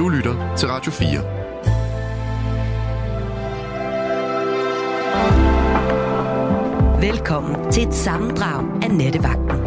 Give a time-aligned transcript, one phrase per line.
[0.00, 1.20] Du lytter til Radio 4.
[7.00, 9.60] Velkommen til et sammendrag af Nettevagten.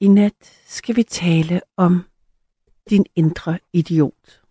[0.00, 2.04] I nat skal vi tale om
[2.90, 4.42] din indre idiot.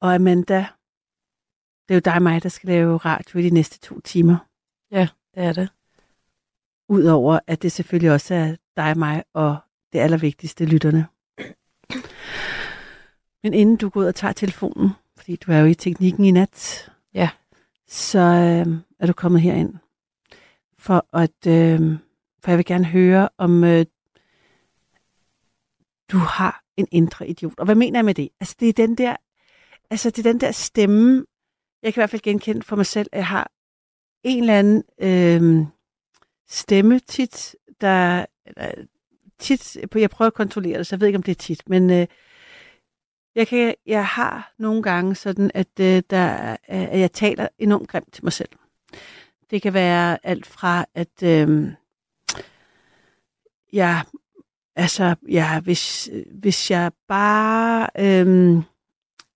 [0.00, 0.66] Og Amanda,
[1.88, 4.36] det er jo dig og mig, der skal lave radio i de næste to timer.
[4.90, 5.68] Ja, det er det.
[6.92, 9.56] Udover at det selvfølgelig også er dig og mig og
[9.92, 11.06] det allervigtigste, lytterne.
[13.42, 16.30] Men inden du går ud og tager telefonen, fordi du er jo i teknikken i
[16.30, 17.30] nat, ja.
[17.88, 19.74] så øh, er du kommet herind.
[20.78, 21.98] For at øh,
[22.44, 23.86] for jeg vil gerne høre, om øh,
[26.12, 27.58] du har en indre idiot.
[27.58, 28.28] Og hvad mener jeg med det?
[28.40, 29.16] Altså, det er den der,
[29.90, 31.24] altså, det er den der stemme,
[31.82, 33.50] jeg kan i hvert fald genkende for mig selv, at jeg har
[34.24, 35.66] en eller anden øh,
[36.52, 38.72] stemme tit, der, der
[39.38, 41.90] tit, jeg prøver at kontrollere det, så jeg ved ikke, om det er tit, men
[41.90, 42.06] øh,
[43.34, 48.12] jeg, kan, jeg har nogle gange sådan, at, øh, der, at jeg taler enormt grimt
[48.12, 48.48] til mig selv.
[49.50, 51.72] Det kan være alt fra, at øh,
[53.72, 54.04] jeg,
[54.76, 58.62] altså, ja, hvis, hvis jeg bare øh,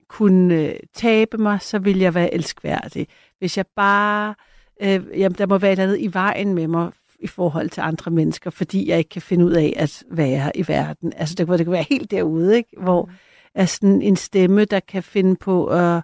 [0.09, 3.09] kunne øh, tabe mig, så ville jeg være elskværdig.
[3.39, 4.35] Hvis jeg bare,
[4.83, 8.11] øh, jamen, der må være et andet i vejen med mig, i forhold til andre
[8.11, 11.13] mennesker, fordi jeg ikke kan finde ud af at være i verden.
[11.17, 12.77] Altså det, det kan være helt derude, ikke?
[12.81, 13.13] hvor mm.
[13.55, 16.03] er sådan en stemme, der kan finde på at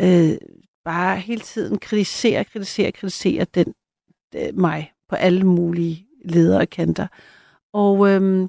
[0.00, 0.36] øh,
[0.84, 3.74] bare hele tiden kritisere, kritisere, kritisere den,
[4.34, 7.06] øh, mig på alle mulige ledere kanter.
[7.72, 8.48] Og øh,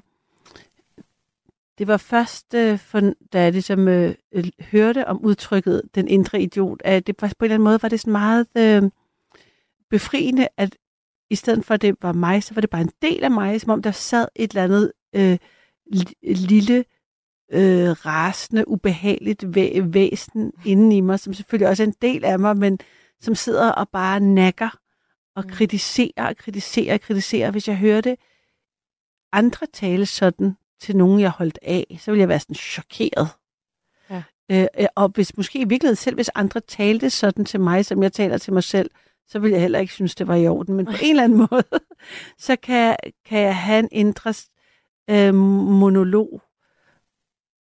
[1.78, 3.00] det var først, øh, for,
[3.32, 4.14] da jeg ligesom øh,
[4.60, 8.00] hørte om udtrykket den indre idiot, at det på en eller anden måde var det
[8.00, 8.82] sådan meget øh,
[9.90, 10.76] befriende, at
[11.30, 13.60] i stedet for at det var mig, så var det bare en del af mig,
[13.60, 15.38] som om der sad et eller andet øh,
[16.22, 16.84] lille,
[17.52, 22.38] øh, rasende, ubehageligt væ- væsen inden i mig, som selvfølgelig også er en del af
[22.38, 22.78] mig, men
[23.20, 24.78] som sidder og bare nakker
[25.36, 25.50] og mm.
[25.50, 27.50] kritiserer og kritiserer og kritiserer.
[27.50, 28.16] Hvis jeg hørte
[29.32, 33.28] andre tale sådan til nogen, jeg holdt af, så ville jeg være sådan chokeret.
[34.10, 34.22] Ja.
[34.50, 38.12] Øh, og hvis måske i virkeligheden selv, hvis andre talte sådan til mig, som jeg
[38.12, 38.90] taler til mig selv,
[39.28, 40.74] så vil jeg heller ikke synes, det var i orden.
[40.74, 41.64] Men på en eller anden måde,
[42.38, 44.34] så kan, kan jeg have en indre
[45.10, 46.42] øh, monolog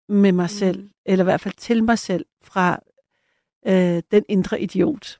[0.09, 0.89] med mig selv, mm.
[1.05, 2.79] eller i hvert fald til mig selv, fra
[3.67, 5.19] øh, den indre idiot,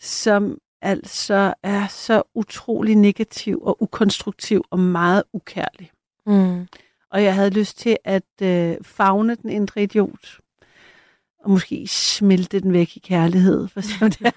[0.00, 5.90] som altså er så utrolig negativ og ukonstruktiv og meget ukærlig.
[6.26, 6.66] Mm.
[7.10, 10.38] Og jeg havde lyst til at øh, fagne den indre idiot,
[11.48, 14.34] og måske smelte den væk i kærlighed, for det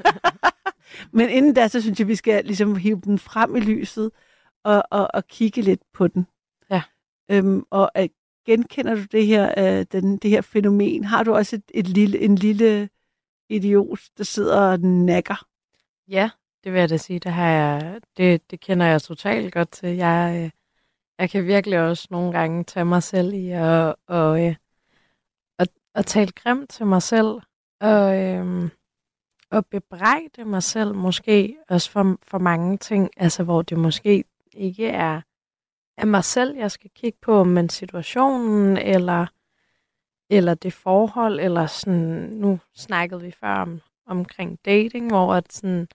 [1.17, 4.11] Men inden da, så synes jeg, vi skal ligesom hive den frem i lyset
[4.63, 6.27] og, og, og kigge lidt på den.
[6.69, 6.81] Ja.
[7.31, 8.11] Øhm, og at,
[8.45, 11.03] genkender du det her, øh, den, det her fænomen?
[11.03, 12.89] Har du også et, et lille, en lille
[13.49, 15.45] idiot, der sidder og nakker?
[16.07, 16.29] Ja,
[16.63, 17.19] det vil jeg da sige.
[17.19, 19.89] Det, har jeg, det, det kender jeg totalt godt til.
[19.89, 20.49] Jeg, øh,
[21.19, 24.55] jeg kan virkelig også nogle gange tage mig selv i at, og, øh,
[25.95, 27.41] at, at tale grimt til mig selv.
[27.81, 28.69] Og, øhm,
[29.51, 34.87] at bebrejde mig selv måske også for, for mange ting, altså hvor det måske ikke
[34.87, 35.21] er,
[35.97, 39.25] af mig selv, jeg skal kigge på, men situationen, eller,
[40.29, 45.87] eller det forhold, eller sådan, nu snakkede vi før om, omkring dating, hvor at sådan,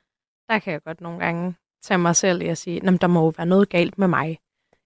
[0.49, 3.21] der kan jeg godt nogle gange tage mig selv i at sige, at der må
[3.21, 4.39] jo være noget galt med mig,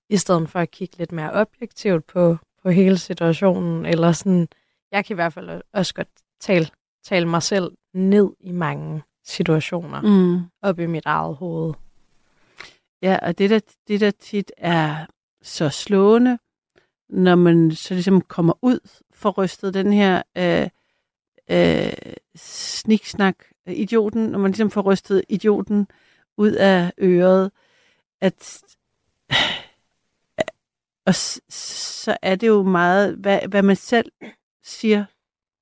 [0.08, 4.48] i stedet for at kigge lidt mere objektivt på, på hele situationen, eller sådan,
[4.92, 6.08] jeg kan i hvert fald også godt
[6.40, 6.66] tale,
[7.04, 10.44] tale mig selv ned i mange situationer mm.
[10.62, 11.74] op i mit eget hoved.
[13.02, 15.06] Ja, og det der, det der tit er
[15.42, 16.38] så slående,
[17.08, 20.68] når man så ligesom kommer ud for rystet den her øh,
[21.50, 23.36] øh, sniksnak,
[23.66, 25.86] idioten, når man ligesom får rystet idioten
[26.36, 27.50] ud af øret,
[28.20, 28.62] at
[31.06, 34.12] og så er det jo meget, hvad, hvad man selv
[34.64, 35.04] siger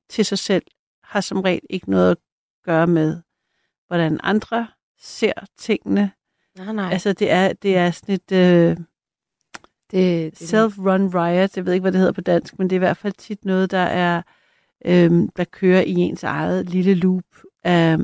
[0.08, 0.62] til sig selv,
[1.02, 2.16] har som regel ikke noget at
[2.64, 3.22] gøre med,
[3.86, 4.68] hvordan andre
[5.00, 6.10] ser tingene.
[6.56, 6.92] Nej, nej.
[6.92, 8.76] Altså, det er, det er sådan et øh,
[9.90, 11.56] det, det self-run riot.
[11.56, 13.44] Jeg ved ikke, hvad det hedder på dansk, men det er i hvert fald tit
[13.44, 14.22] noget, der er
[14.84, 17.24] øh, der kører i ens eget lille loop
[17.64, 17.98] af,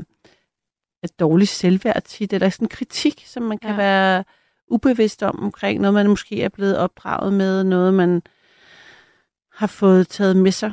[1.03, 3.77] af dårlig selvværd tit, eller sådan kritik, som man kan ja.
[3.77, 4.25] være
[4.69, 8.23] ubevidst om omkring noget, man måske er blevet opdraget med, noget man
[9.53, 10.73] har fået taget med sig.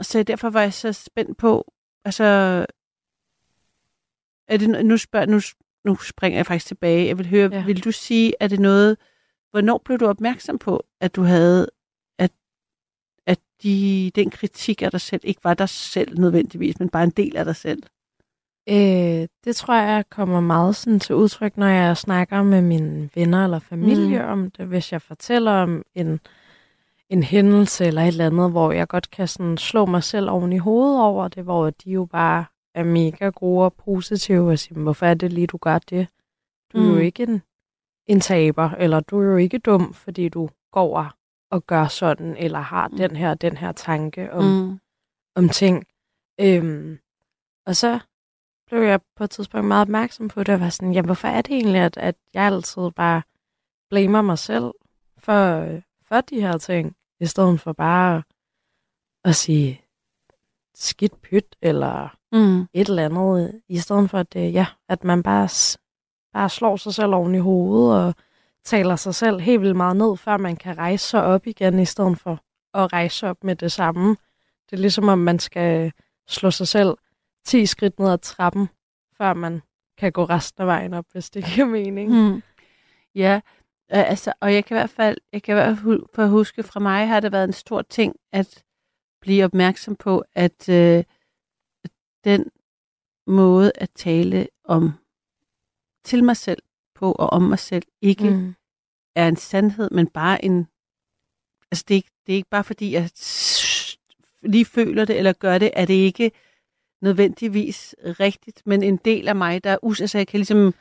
[0.00, 1.72] Så derfor var jeg så spændt på,
[2.04, 2.24] altså,
[4.48, 5.40] er det, nu, spørger, nu,
[5.84, 7.06] nu springer jeg faktisk tilbage.
[7.06, 7.64] Jeg vil høre, ja.
[7.64, 8.96] vil du sige, er det noget,
[9.50, 11.70] hvornår blev du opmærksom på, at du havde,
[12.18, 12.32] at,
[13.26, 17.10] at de, den kritik af dig selv ikke var dig selv nødvendigvis, men bare en
[17.10, 17.82] del af dig selv?
[18.68, 23.44] Øh, det tror jeg kommer meget sådan til udtryk, når jeg snakker med mine venner
[23.44, 24.28] eller familie mm.
[24.28, 24.66] om det.
[24.66, 26.20] Hvis jeg fortæller om en,
[27.10, 30.52] en hændelse eller et eller andet, hvor jeg godt kan sådan slå mig selv oven
[30.52, 32.44] i hovedet over det, hvor de jo bare
[32.74, 36.08] er mega gode og positive og siger, hvorfor er det lige, du gør det?
[36.72, 36.90] Du er mm.
[36.90, 37.42] jo ikke en,
[38.06, 41.12] en taber, eller du er jo ikke dum, fordi du går
[41.50, 42.96] og gør sådan, eller har mm.
[42.96, 44.80] den her den her tanke om, mm.
[45.34, 45.86] om ting.
[46.40, 46.98] Øhm,
[47.66, 48.00] og så
[48.66, 51.42] blev jeg på et tidspunkt meget opmærksom på det, og var sådan, jamen hvorfor er
[51.42, 53.22] det egentlig, at, at jeg altid bare
[53.90, 54.72] blamer mig selv
[55.18, 55.68] for,
[56.08, 58.22] for de her ting, i stedet for bare
[59.24, 59.84] at sige
[60.74, 62.60] skidt pyt, eller mm.
[62.72, 65.48] et eller andet, i stedet for at, det, ja, at man bare,
[66.32, 68.14] bare slår sig selv oven i hovedet, og
[68.64, 71.84] taler sig selv helt vildt meget ned, før man kan rejse sig op igen, i
[71.84, 72.40] stedet for
[72.74, 74.16] at rejse op med det samme.
[74.70, 75.92] Det er ligesom, om man skal
[76.28, 76.96] slå sig selv
[77.44, 78.68] 10 skridt ned ad trappen,
[79.16, 79.62] før man
[79.98, 82.10] kan gå resten af vejen op, hvis det giver mening.
[82.10, 82.42] Mm.
[83.14, 83.40] Ja,
[83.88, 85.78] altså, og jeg kan i hvert fald, jeg kan i hvert
[86.14, 88.64] fald huske, fra mig har det været en stor ting at
[89.20, 91.04] blive opmærksom på, at øh,
[92.24, 92.50] den
[93.26, 94.92] måde at tale om
[96.04, 96.62] til mig selv
[96.94, 98.54] på og om mig selv ikke mm.
[99.14, 100.66] er en sandhed, men bare en...
[101.70, 103.10] Altså, det er, ikke, det er ikke bare fordi, jeg
[104.42, 106.32] lige føler det eller gør det, er det ikke
[107.00, 110.00] nødvendigvis rigtigt, men en del af mig, der er us...
[110.00, 110.74] Altså, jeg kan ligesom...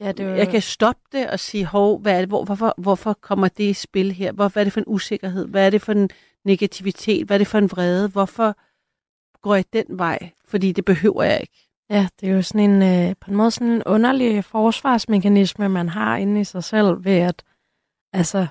[0.00, 0.32] Ja, det var...
[0.32, 3.64] Jeg kan stoppe det og sige, hov, hvad er det, hvor, hvorfor, hvorfor kommer det
[3.64, 4.32] i spil her?
[4.32, 5.46] Hvor, hvad er det for en usikkerhed?
[5.46, 6.10] Hvad er det for en
[6.44, 7.26] negativitet?
[7.26, 8.08] Hvad er det for en vrede?
[8.08, 8.56] Hvorfor
[9.40, 10.30] går jeg den vej?
[10.44, 11.68] Fordi det behøver jeg ikke.
[11.90, 15.88] Ja, det er jo sådan en, øh, på en måde sådan en underlig forsvarsmekanisme, man
[15.88, 17.44] har inde i sig selv ved at,
[18.12, 18.46] altså,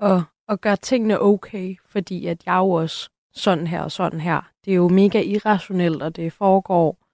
[0.00, 4.50] at, at gøre tingene okay, fordi at jeg jo også sådan her og sådan her.
[4.64, 7.07] Det er jo mega irrationelt, og det foregår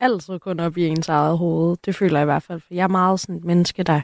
[0.00, 1.76] altid kun op i ens eget hoved.
[1.84, 4.00] Det føler jeg i hvert fald, for jeg er meget sådan et menneske, der,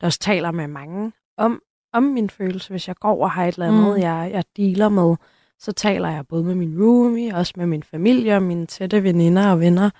[0.00, 1.62] der også taler med mange om,
[1.92, 2.70] om min følelse.
[2.70, 4.02] Hvis jeg går og har et eller andet, mm.
[4.02, 5.16] jeg, jeg dealer med,
[5.58, 9.50] så taler jeg både med min roomie, også med min familie og mine tætte veninder
[9.50, 9.90] og venner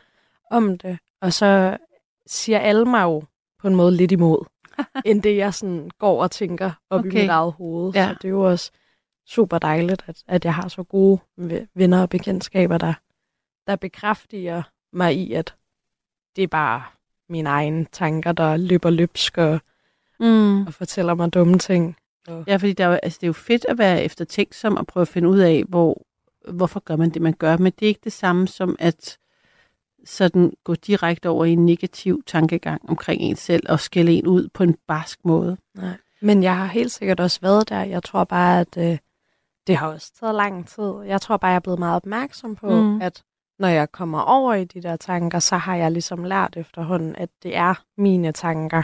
[0.50, 0.98] om det.
[1.20, 1.76] Og så
[2.26, 3.22] siger alle mig jo
[3.58, 4.44] på en måde lidt imod,
[5.04, 7.10] end det jeg sådan går og tænker op okay.
[7.10, 7.92] i mit eget hoved.
[7.94, 8.08] Ja.
[8.08, 8.70] Så det er jo også
[9.26, 11.20] super dejligt, at, at jeg har så gode
[11.74, 12.94] venner og bekendtskaber, der,
[13.66, 14.62] der bekræfter
[14.94, 15.54] mig i, at
[16.36, 16.82] det er bare
[17.28, 19.60] mine egne tanker, der løber løbsk og,
[20.20, 20.66] mm.
[20.66, 21.96] og fortæller mig dumme ting.
[22.28, 22.44] Og...
[22.46, 25.02] Ja, fordi der er jo, altså, det er jo fedt at være eftertænksom og prøve
[25.02, 26.02] at finde ud af, hvor,
[26.52, 27.56] hvorfor gør man det, man gør.
[27.56, 29.18] Men det er ikke det samme som at
[30.04, 34.48] sådan gå direkte over i en negativ tankegang omkring en selv og skælde en ud
[34.48, 35.56] på en barsk måde.
[35.74, 35.96] Nej.
[36.20, 37.82] Men jeg har helt sikkert også været der.
[37.82, 38.98] Jeg tror bare, at øh,
[39.66, 40.92] det har også taget lang tid.
[41.06, 43.00] Jeg tror bare, jeg er blevet meget opmærksom på, mm.
[43.00, 43.22] at
[43.58, 47.28] når jeg kommer over i de der tanker, så har jeg ligesom lært efterhånden, at
[47.42, 48.82] det er mine tanker.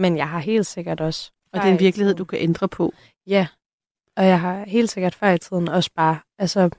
[0.00, 1.32] Men jeg har helt sikkert også...
[1.52, 2.92] Og det er en virkelighed, du kan ændre på.
[3.26, 3.46] Ja,
[4.16, 6.70] og jeg har helt sikkert før i tiden også bare altså,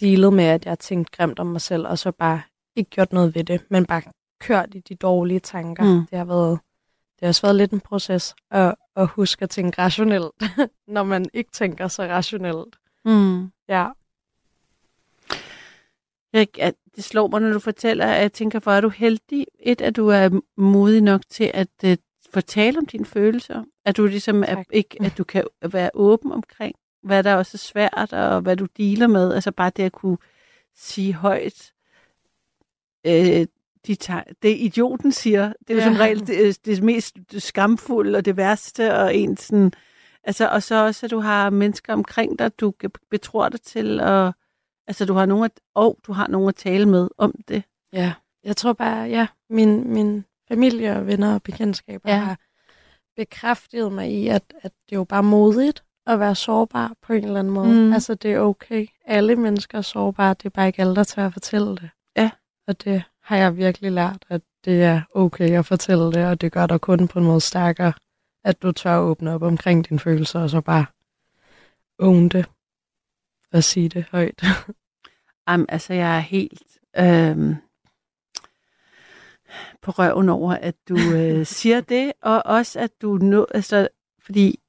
[0.00, 2.42] dealet med, at jeg har tænkt grimt om mig selv, og så bare
[2.76, 4.02] ikke gjort noget ved det, men bare
[4.40, 5.84] kørt i de dårlige tanker.
[5.84, 6.06] Mm.
[6.06, 6.58] Det har været
[7.20, 10.32] det har også været lidt en proces at, at huske at tænke rationelt,
[10.94, 12.76] når man ikke tænker så rationelt.
[13.04, 13.52] Mm.
[13.68, 13.88] Ja.
[16.36, 19.46] Jeg, det slår mig, når du fortæller, at jeg tænker, hvor er du heldig.
[19.58, 21.92] Et, at du er modig nok til at uh,
[22.30, 23.64] fortælle om dine følelser.
[23.84, 27.58] At du ligesom er, ikke, at du kan være åben omkring, hvad der også er
[27.58, 29.34] svært, og hvad du dealer med.
[29.34, 30.18] Altså bare det at kunne
[30.76, 31.72] sige højt,
[33.06, 33.46] øh,
[33.86, 35.86] de tager, det idioten siger, det er jo ja.
[35.86, 39.72] som regel det, det mest skamfulde og det værste, og en sådan,
[40.24, 42.72] altså, og så også, at du har mennesker omkring dig, du
[43.10, 44.34] betror dig til, og
[44.86, 47.62] altså, du har nogen at, og du har nogen at tale med om det.
[47.92, 48.12] Ja,
[48.44, 52.18] jeg tror bare, ja, min, min familie og venner og bekendtskaber ja.
[52.18, 52.38] har
[53.16, 57.24] bekræftet mig i, at, at det er jo bare modigt at være sårbar på en
[57.24, 57.86] eller anden måde.
[57.86, 57.92] Mm.
[57.92, 58.86] Altså, det er okay.
[59.04, 61.90] Alle mennesker er sårbare, det er bare ikke alle, der tør at fortælle det.
[62.16, 62.30] Ja.
[62.68, 66.52] Og det har jeg virkelig lært, at det er okay at fortælle det, og det
[66.52, 67.92] gør dig kun på en måde stærkere,
[68.44, 70.86] at du tør at åbne op omkring dine følelser, og så bare
[71.98, 72.46] own det
[73.52, 74.42] og sige det højt.
[75.48, 76.62] Jamen, altså, jeg er helt
[76.98, 77.56] øhm,
[79.82, 83.88] på røven over, at du øh, siger det, og også at du nå, altså,
[84.20, 84.60] fordi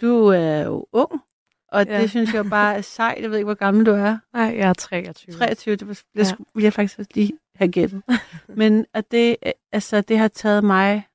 [0.00, 1.20] du er jo ung,
[1.68, 2.00] og ja.
[2.00, 3.22] det synes jeg bare er sejt.
[3.22, 4.18] Jeg ved ikke, hvor gammel du er.
[4.32, 5.34] Nej, jeg er 23.
[5.34, 6.36] 23, det, det ja.
[6.54, 8.02] ville jeg faktisk lige have gættet.
[8.60, 9.36] Men at det,
[9.72, 11.08] altså, det har taget mig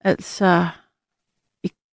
[0.00, 0.68] altså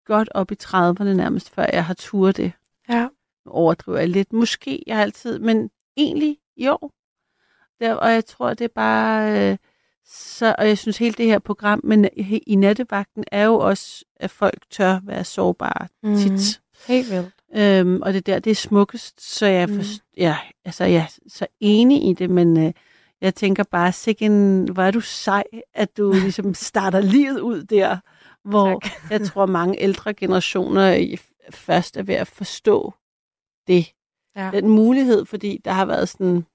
[0.06, 2.52] godt op i 30'erne nærmest, før jeg har turet det.
[2.90, 3.08] Ja.
[3.46, 4.34] Overdriver jeg lidt.
[4.34, 6.92] Måske jeg altid, men egentlig år.
[7.80, 9.52] Der, og jeg tror, det er bare...
[9.52, 9.58] Øh,
[10.06, 12.10] så, og jeg synes, hele det her program men
[12.48, 16.16] i nattevagten er jo også, at folk tør være sårbare mm.
[16.18, 16.62] tit.
[16.88, 17.30] Helt vildt.
[17.56, 19.82] Øhm, og det der, det er smukkest, så jeg, Mm.
[20.18, 22.74] ja, altså, jeg er så enig i det, men øh,
[23.22, 25.44] jeg tænker bare, sikken, hvor er du sej,
[25.74, 27.98] at du ligesom starter livet ud der,
[28.44, 28.92] hvor Tak.
[29.12, 31.18] jeg tror, mange ældre generationer i-
[31.52, 32.94] først er ved at forstå
[33.68, 33.94] det.
[34.36, 34.52] Ja.
[34.54, 36.46] Den mulighed, fordi der har været sådan,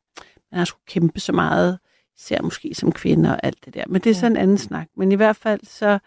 [0.50, 1.78] man har skulle kæmpe så meget,
[2.16, 3.84] især måske som kvinde og alt det der.
[3.86, 4.20] Men det er Ja.
[4.20, 4.88] sådan en anden snak.
[4.96, 5.98] Men i hvert fald så,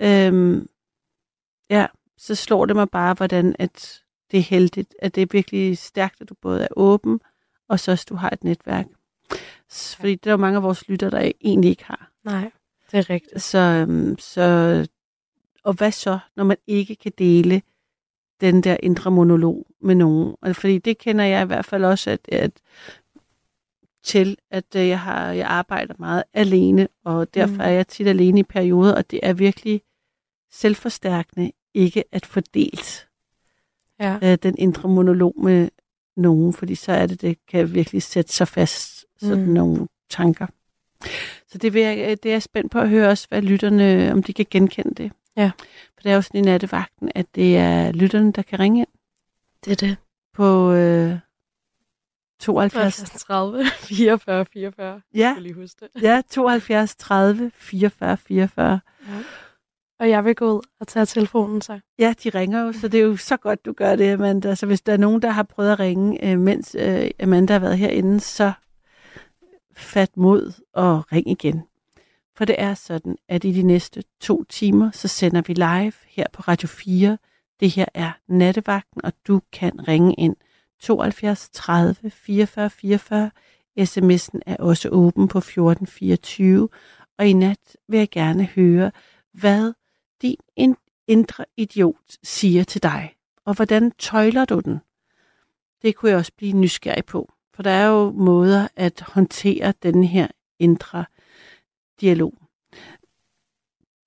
[0.00, 0.66] øhm,
[1.70, 1.86] ja,
[2.18, 6.20] så slår det mig bare, hvordan at det er heldigt, at det er virkelig stærkt,
[6.20, 7.20] at du både er åben,
[7.68, 8.86] og så også du har et netværk.
[9.70, 12.10] Fordi det er jo mange af vores lytter, der egentlig ikke har.
[12.24, 12.50] Nej,
[12.90, 13.42] det er rigtigt.
[13.42, 14.86] Så, øhm, så,
[15.64, 17.62] og hvad så, når man ikke kan dele
[18.40, 20.34] den der indre monolog med nogen?
[20.42, 22.50] Og Fordi det kender jeg i hvert fald også, at, at
[24.02, 27.60] til, at øh, jeg, har, jeg arbejder meget alene, og derfor Mm.
[27.60, 29.82] er jeg tit alene i perioder, og det er virkelig
[30.52, 33.04] selvforstærkende ikke at få delt
[34.00, 34.18] Ja.
[34.22, 35.68] øh, den indre monolog med
[36.16, 39.52] nogen, fordi så er det, det kan virkelig sætte sig fast, sådan Mm.
[39.52, 40.46] nogle tanker.
[41.48, 44.12] Så det, vil jeg, øh, det er jeg spændt på at høre også, hvad lytterne,
[44.12, 45.12] om de kan genkende det.
[45.38, 45.50] Ja.
[45.94, 48.88] For det er jo sådan i nattevagten, at det er lytterne, der kan ringe ind
[49.64, 49.96] Det er det.
[50.34, 51.16] på øh,
[52.40, 55.00] 72, 30, 44, 44.
[55.14, 56.02] ja, Jeg skal lige huske det.
[56.02, 58.80] ja, 72 30 44 44.
[59.08, 59.12] Ja.
[60.00, 61.80] Og jeg vil gå ud og tage telefonen så.
[61.98, 64.54] Ja, de ringer jo, så det er jo så godt, du gør det, Amanda.
[64.54, 67.60] Så hvis der er nogen, der har prøvet at ringe, øh, mens øh, Amanda har
[67.60, 68.52] været herinde, så
[69.76, 71.62] fat mod og ring igen.
[72.38, 76.26] For det er sådan, at i de næste to timer, så sender vi live her
[76.32, 77.18] på Radio 4.
[77.60, 80.36] Det her er nattevagten, og du kan ringe ind
[80.80, 83.30] 72 30 44 44.
[83.80, 86.68] SMS'en er også åben på 1424.
[87.18, 88.90] Og i nat vil jeg gerne høre,
[89.32, 89.72] hvad
[90.22, 90.76] din
[91.06, 93.14] indre idiot siger til dig,
[93.44, 94.78] og hvordan tøjler du den?
[95.82, 100.04] Det kunne jeg også blive nysgerrig på, for der er jo måder at håndtere den
[100.04, 100.28] her
[100.58, 101.04] indre
[102.00, 102.34] dialog.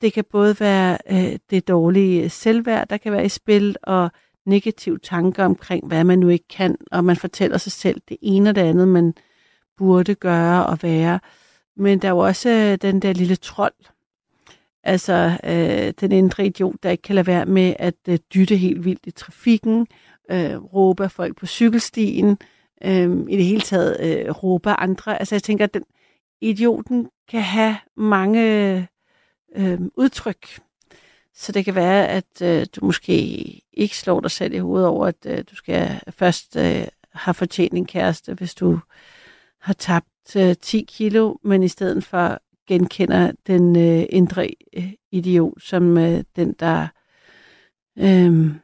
[0.02, 4.12] Det kan både være øh, det dårlige selvværd, der kan være i spil, og
[4.46, 8.50] negative tanker omkring, hvad man nu ikke kan, og man fortæller sig selv det ene
[8.50, 9.14] og det andet, man
[9.78, 11.20] burde gøre og være.
[11.76, 13.74] Men der er jo også øh, den der lille trold,
[14.84, 18.86] altså øh, den indre idiot, der ikke kan lade være med at øh, dytte helt
[18.86, 19.88] vildt i trafikken,
[20.32, 22.38] øh, råbe af folk på cykelstien,
[22.84, 25.20] øh, i det hele taget øh, råbe af andre.
[25.20, 25.84] Altså jeg tænker, at den
[26.42, 28.42] idioten kan have mange
[29.56, 30.60] øh, udtryk.
[31.34, 33.16] Så det kan være, at øh, du måske
[33.74, 37.74] ikke slår dig selv i hovedet over, at øh, du skal først øh, have fortjent
[37.74, 38.80] en kæreste, hvis du
[39.62, 45.62] har tabt øh, 10 kilo, men i stedet for genkender den øh, indre øh, idiot
[45.62, 46.88] som øh, den, der
[47.98, 48.56] øh,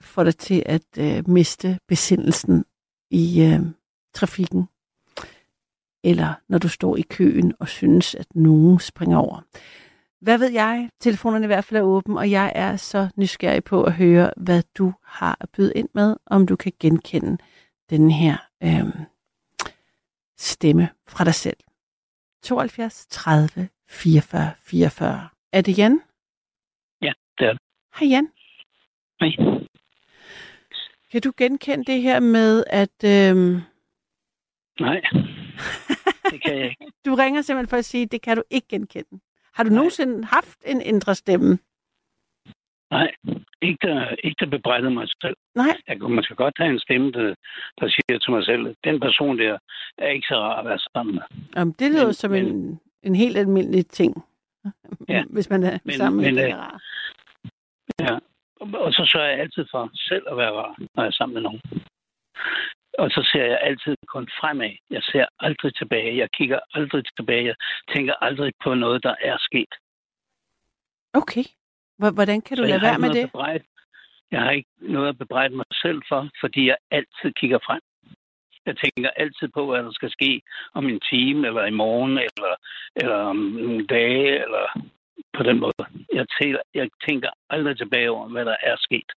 [0.00, 2.64] får dig til at øh, miste besindelsen
[3.10, 3.60] i øh,
[4.14, 4.68] trafikken.
[6.10, 9.40] Eller når du står i køen og synes, at nogen springer over.
[10.20, 10.90] Hvad ved jeg?
[11.00, 14.62] Telefonerne i hvert fald er åben, og jeg er så nysgerrig på at høre, hvad
[14.78, 17.38] du har at byde ind med, om du kan genkende
[17.90, 19.06] den her øh,
[20.38, 21.56] stemme fra dig selv.
[22.42, 25.28] 72 30 44 44.
[25.52, 26.00] Er det Jan?
[27.02, 27.60] Ja, det er det.
[28.00, 28.28] Hej Jan.
[29.20, 29.30] Hej.
[31.12, 33.62] Kan du genkende det her med, at øh,
[34.80, 35.00] Nej,
[36.32, 36.86] det kan jeg ikke.
[37.06, 39.20] du ringer simpelthen for at sige, at det kan du ikke genkende?
[39.54, 39.76] Har du Nej.
[39.76, 41.58] nogensinde haft en indre stemme?
[42.90, 43.14] Nej,
[43.62, 45.36] ikke der, ikke der bebrejder mig selv.
[45.54, 45.76] Nej.
[45.88, 47.34] Jeg, man skal godt have en stemme, der,
[47.80, 49.58] der siger til mig selv, at den person der
[49.98, 51.22] er ikke så rar at være sammen med.
[51.56, 54.24] Om det lyder Men- som men- en, en helt almindelig ting.
[55.08, 55.24] Ja.
[55.34, 56.80] Hvis man er Men- sammen med men, en, der øh, er rar.
[58.00, 58.18] Ja.
[58.60, 61.34] Og- Og så sørger jeg altid for selv at være rar, når jeg er sammen
[61.34, 61.60] med nogen.
[62.98, 64.70] Og så ser jeg altid kun fremad.
[64.90, 66.16] Jeg ser aldrig tilbage.
[66.16, 67.44] Jeg kigger aldrig tilbage.
[67.46, 67.54] Jeg
[67.94, 69.72] tænker aldrig på noget, der er sket.
[71.14, 71.44] Okay.
[71.98, 73.24] Hvor- Hvordan kan du Så lade være med det?
[73.28, 73.64] bebrejde.
[74.30, 77.80] Jeg har ikke noget at bebrejde mig selv for, fordi jeg altid kigger frem.
[78.66, 80.42] Jeg tænker altid på, hvad der skal ske
[80.74, 82.54] om en time, eller i morgen, eller,
[82.96, 84.64] eller om nogle dage, eller
[85.36, 85.72] på den måde.
[86.12, 89.10] Jeg tænker, jeg tænker aldrig tilbage over, hvad der er sket.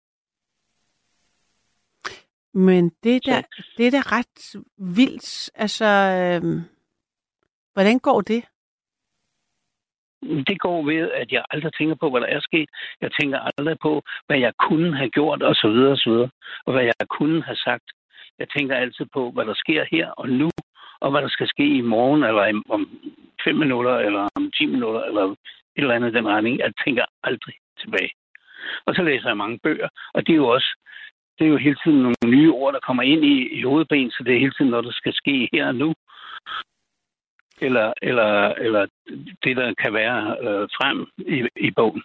[2.66, 4.38] Men det er da, Så- det er da ret
[4.98, 5.50] vildt.
[5.56, 5.86] Altså,
[6.20, 6.62] øhm,
[7.74, 8.42] hvordan går det?
[10.50, 12.70] Det går ved, at jeg aldrig tænker på, hvad der er sket.
[13.02, 16.30] Jeg tænker aldrig på, hvad jeg kunne have gjort, og så videre, og så videre.
[16.66, 17.88] Og hvad jeg kunne have sagt.
[18.40, 20.50] Jeg tænker altid på, hvad der sker her og nu,
[21.00, 22.82] og hvad der skal ske i morgen, eller om
[23.44, 25.38] fem minutter, eller om ti minutter, eller et
[25.76, 26.60] eller andet den retning.
[26.60, 28.12] Jeg tænker aldrig tilbage.
[28.86, 30.70] Og så læser jeg mange bøger, og det er jo også
[31.39, 34.24] det er jo hele tiden nogle nye ord, der kommer ind i, i hovedben, så
[34.25, 35.94] det er hele tiden noget, der skal ske her og nu.
[37.62, 38.86] Eller, eller, eller
[39.44, 42.03] det, der kan være øh, frem i, i bogen.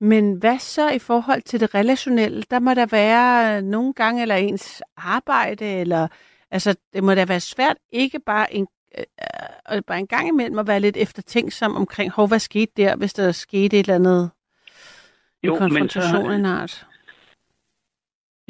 [0.00, 2.42] Men hvad så i forhold til det relationelle?
[2.50, 6.08] Der må der være nogle gange, eller ens arbejde, eller
[6.50, 8.66] altså, det må da være svært ikke bare en,
[8.98, 13.14] øh, bare en gang imellem at være lidt eftertænksom omkring, hov, hvad skete der, hvis
[13.14, 14.30] der skete et eller andet
[15.42, 16.86] jo, konfrontation men så, en art?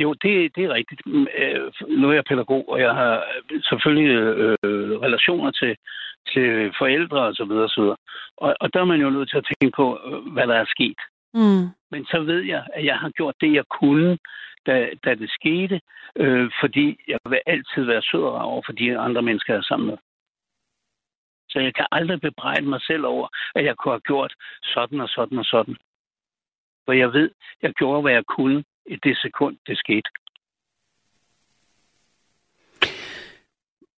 [0.03, 1.01] Jo, det, det er rigtigt.
[1.07, 3.25] Mm, øh, nu er jeg pædagog, og jeg har
[3.69, 5.77] selvfølgelig øh, relationer til,
[6.33, 7.97] til forældre og så videre, og så videre.
[8.37, 10.65] Og, og der er man jo nødt til at tænke på, øh, hvad der er
[10.75, 11.01] sket.
[11.35, 11.65] Mm.
[11.91, 14.19] Men så ved jeg, at jeg har gjort det, jeg kunne,
[14.67, 15.81] da, da det skete,
[16.17, 19.87] øh, fordi jeg vil altid være sød over for de andre mennesker, jeg er sammen
[19.87, 19.99] med.
[21.51, 25.09] Så jeg kan aldrig bebrejde mig selv over, at jeg kunne have gjort sådan og
[25.09, 25.77] sådan og sådan.
[26.85, 27.31] For jeg ved,
[27.63, 30.11] jeg gjorde, hvad jeg kunne i det sekund, det skete.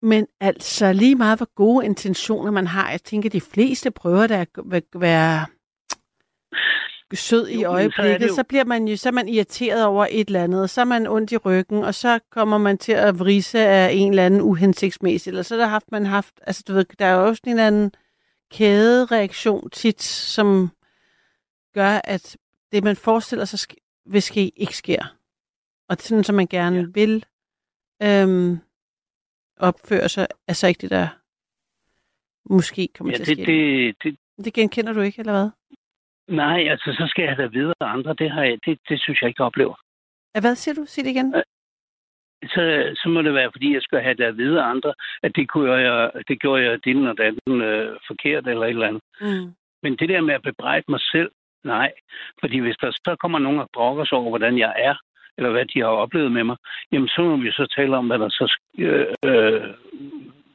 [0.01, 4.41] Men altså lige meget, hvor gode intentioner man har, jeg tænker, de fleste prøver der
[4.41, 5.45] at være
[7.13, 10.43] sød i øjeblikket, så, så bliver man jo så er man irriteret over et eller
[10.43, 13.91] andet, så er man ondt i ryggen, og så kommer man til at vrise af
[13.93, 17.13] en eller anden uhensigtsmæssig, eller så der haft man haft, altså du ved, der er
[17.13, 17.91] jo også en eller anden
[18.51, 20.69] kædereaktion tit, som
[21.73, 22.37] gør, at
[22.71, 23.59] det man forestiller sig
[24.05, 25.03] vil ske, ikke sker.
[25.89, 26.85] Og det er sådan, som man gerne ja.
[26.93, 27.25] vil
[28.03, 28.57] øhm,
[29.59, 31.07] opføre sig, er så ikke det, der
[32.45, 33.45] måske kommer ja, til at ske.
[33.45, 35.49] Det, det, det genkender du ikke, eller hvad?
[36.27, 38.13] Nej, altså så skal jeg da videre andre.
[38.13, 39.75] Det, har jeg, det, det synes jeg ikke, jeg oplever.
[40.39, 40.85] Hvad siger du?
[40.85, 41.35] Sig det igen.
[41.35, 41.43] Øh,
[42.43, 42.61] så,
[42.95, 45.73] så må det være, fordi jeg skal have det at vide andre, at det, kunne
[45.73, 49.01] jeg, det gjorde jeg din og den øh, forkert eller et eller andet.
[49.21, 49.53] Mm.
[49.83, 51.31] Men det der med at bebrejde mig selv,
[51.63, 51.91] nej.
[52.39, 54.95] Fordi hvis der så kommer nogen og brokker sig over, hvordan jeg er,
[55.37, 56.57] eller hvad de har oplevet med mig,
[56.91, 59.61] jamen så må vi så tale om, hvad der så øh, øh,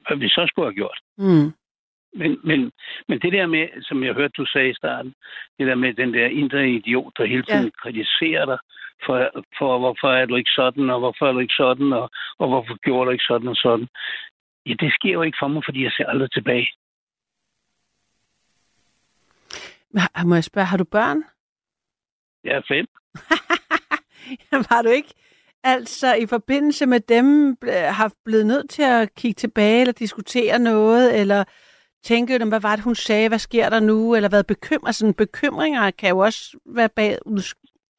[0.06, 0.98] hvad vi så skulle have gjort.
[1.18, 1.52] Mm.
[2.20, 2.70] Men, men,
[3.08, 5.14] men det der med, som jeg hørte, du sagde i starten,
[5.58, 7.80] det der med den der indre idiot, der hele tiden ja.
[7.82, 8.58] kritiserer dig,
[9.04, 9.16] for,
[9.58, 12.74] for hvorfor er du ikke sådan, og hvorfor er du ikke sådan, og, og hvorfor
[12.84, 13.88] gjorde du ikke sådan og sådan.
[14.66, 16.68] Ja, det sker jo ikke for mig, fordi jeg ser aldrig tilbage.
[20.24, 21.22] Må jeg spørge, har du børn?
[22.44, 22.86] Jeg er fem.
[24.70, 25.14] har du ikke
[25.64, 31.20] altså i forbindelse med dem har blevet nødt til at kigge tilbage eller diskutere noget,
[31.20, 31.44] eller
[32.04, 34.94] tænke, hvad var det, hun sagde, hvad sker der nu, eller været bekymret.
[34.94, 37.18] Sådan bekymringer kan jo også være bag,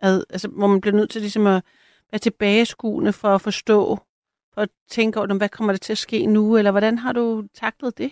[0.02, 1.64] altså, hvor man bliver nødt til ligesom at
[2.12, 3.98] være tilbageskuende for at forstå,
[4.54, 7.48] for at tænke over, hvad kommer der til at ske nu, eller hvordan har du
[7.54, 8.12] taklet det?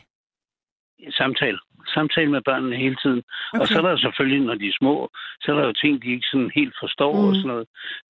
[1.10, 1.60] Samtale.
[1.96, 3.22] Samtale med børnene hele tiden.
[3.54, 3.62] Okay.
[3.62, 4.96] Og så er der selvfølgelig, når de er små,
[5.42, 7.28] så er der jo ting, de ikke sådan helt forstår mm.
[7.28, 7.68] og sådan noget.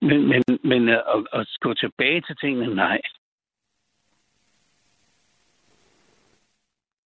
[0.08, 3.00] Men, men, men at, at gå tilbage til tingene, nej.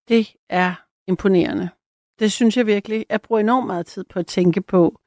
[0.07, 0.73] Det er
[1.07, 1.69] imponerende.
[2.19, 3.05] Det synes jeg virkelig.
[3.09, 4.99] Jeg bruger enormt meget tid på at tænke på,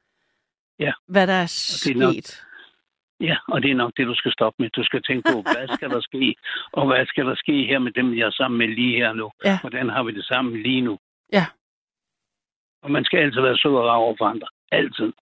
[0.79, 0.91] ja.
[1.07, 1.95] hvad der er sket.
[1.95, 2.13] Er nok,
[3.19, 4.69] ja, og det er nok det, du skal stoppe med.
[4.69, 6.35] Du skal tænke på, hvad skal der ske,
[6.71, 9.31] og hvad skal der ske her med dem, jeg er sammen med lige her nu.
[9.45, 9.59] Ja.
[9.61, 10.97] Hvordan har vi det sammen lige nu?
[11.33, 11.45] Ja.
[12.85, 14.47] Og man skal altid være sød og rar over for andre.
[14.71, 15.13] Altid.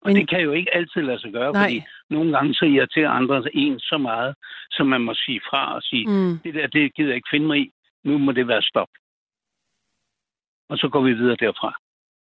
[0.00, 0.16] Og Men...
[0.16, 1.62] det kan jo ikke altid lade sig gøre, Nej.
[1.62, 4.34] fordi nogle gange så irriterer andre en så meget,
[4.70, 6.38] så man må sige fra og sige, mm.
[6.44, 7.72] det der, det gider jeg ikke finde mig i.
[8.04, 8.88] Nu må det være stop.
[10.68, 11.80] Og så går vi videre derfra.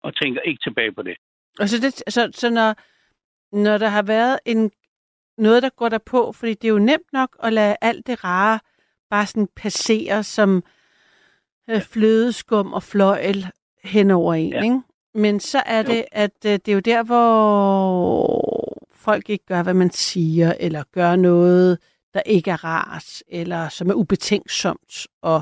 [0.03, 1.17] Og tænker ikke tilbage på det.
[1.59, 2.75] Og så, det, så, så når,
[3.63, 4.71] når der har været en,
[5.37, 8.23] noget, der går der på, fordi det er jo nemt nok at lade alt det
[8.23, 8.59] rare
[9.09, 10.63] bare sådan passere som
[11.69, 13.45] øh, flødeskum og fløjl
[13.83, 14.63] hen over en, ja.
[14.63, 14.81] ikke?
[15.13, 19.73] Men så er det, at øh, det er jo der, hvor folk ikke gør, hvad
[19.73, 21.79] man siger, eller gør noget,
[22.13, 25.07] der ikke er rart, eller som er ubetænksomt.
[25.21, 25.39] Og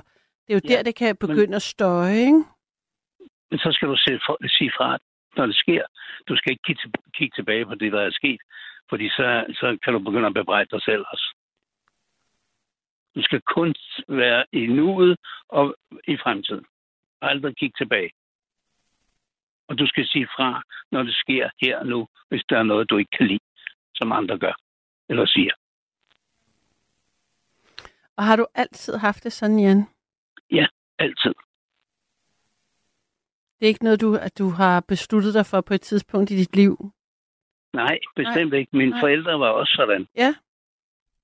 [0.47, 2.43] det er jo ja, der, det kan begynde men, at støje, ikke?
[3.51, 4.97] Men så skal du se, for, sige fra,
[5.37, 5.83] når det sker.
[6.27, 6.81] Du skal ikke kigge,
[7.17, 8.41] kigge tilbage på det, der er sket,
[8.89, 11.35] fordi så, så kan du begynde at bebrejde dig selv også.
[13.15, 13.75] Du skal kun
[14.07, 15.17] være i nuet
[15.49, 15.75] og
[16.07, 16.65] i fremtiden.
[17.21, 18.11] Aldrig kigge tilbage.
[19.67, 22.89] Og du skal sige fra, når det sker her og nu, hvis der er noget,
[22.89, 23.43] du ikke kan lide,
[23.95, 24.53] som andre gør
[25.09, 25.53] eller siger.
[28.17, 29.83] Og har du altid haft det sådan, Jan?
[30.51, 30.65] Ja,
[30.99, 31.33] altid.
[33.59, 36.35] Det er ikke noget, du, at du har besluttet dig for på et tidspunkt i
[36.35, 36.91] dit liv?
[37.73, 38.59] Nej, bestemt Nej.
[38.59, 38.77] ikke.
[38.77, 38.99] Mine Nej.
[38.99, 40.07] forældre var også sådan.
[40.15, 40.35] Ja.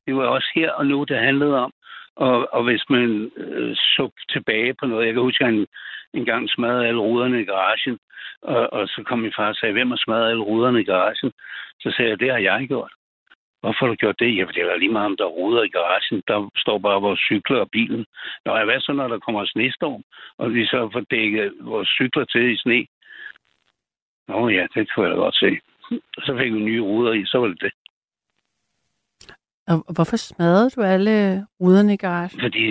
[0.06, 1.74] Det var også her og nu, det handlede om.
[2.16, 5.68] Og, og hvis man øh, så tilbage på noget, jeg kan huske, at han
[6.14, 8.00] en gang smadrede alle ruderne i garagen,
[8.42, 11.32] og, og så kom min far og sagde, hvem har smadret alle ruderne i garagen?
[11.80, 12.92] Så sagde jeg, det har jeg gjort.
[13.62, 14.38] Hvorfor har du gjort det?
[14.38, 16.24] Jeg fortæller det er lige meget, om der er ruder i garagen.
[16.28, 18.06] Der står bare vores cykler og bilen.
[18.46, 20.04] Nå, ja, hvad så, når der kommer snestorm,
[20.38, 22.86] og vi så får dækket vores cykler til i sne?
[24.28, 25.60] Nå ja, det kunne jeg da godt se.
[26.26, 27.74] Så fik vi nye ruder i, så var det det.
[29.68, 32.40] Og hvorfor smadrede du alle ruderne i garagen?
[32.42, 32.66] Fordi,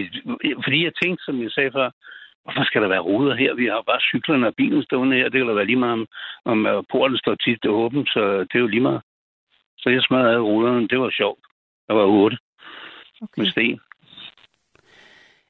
[0.65, 1.91] fordi jeg tænkte, som jeg sagde før,
[2.43, 3.55] hvorfor skal der være ruder her?
[3.55, 5.29] Vi har bare cyklerne og bilen stående her.
[5.29, 6.07] Det kan da være lige meget, om,
[6.45, 9.03] om øh, porten står tit åben, så det er jo lige meget.
[9.79, 10.89] Så jeg smadrede alle ruderne.
[10.89, 11.41] Det var sjovt.
[11.89, 12.39] Der var otte
[13.23, 13.43] Okay.
[13.43, 13.81] med sten.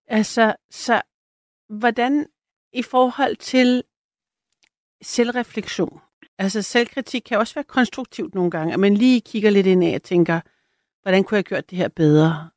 [0.09, 1.03] Altså, så
[1.69, 2.27] hvordan
[2.73, 3.83] i forhold til
[5.03, 6.01] selvreflektion?
[6.39, 9.95] Altså, selvkritik kan også være konstruktivt nogle gange, at man lige kigger lidt ind af
[9.95, 10.41] og tænker,
[11.03, 12.51] hvordan kunne jeg have gjort det her bedre?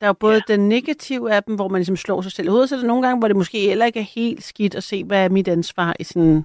[0.00, 0.54] Der er jo både ja.
[0.54, 2.86] den negative af dem, hvor man ligesom slår sig selv i hovedet, så er der
[2.86, 5.48] nogle gange, hvor det måske heller ikke er helt skidt at se, hvad er mit
[5.48, 6.44] ansvar i, sådan,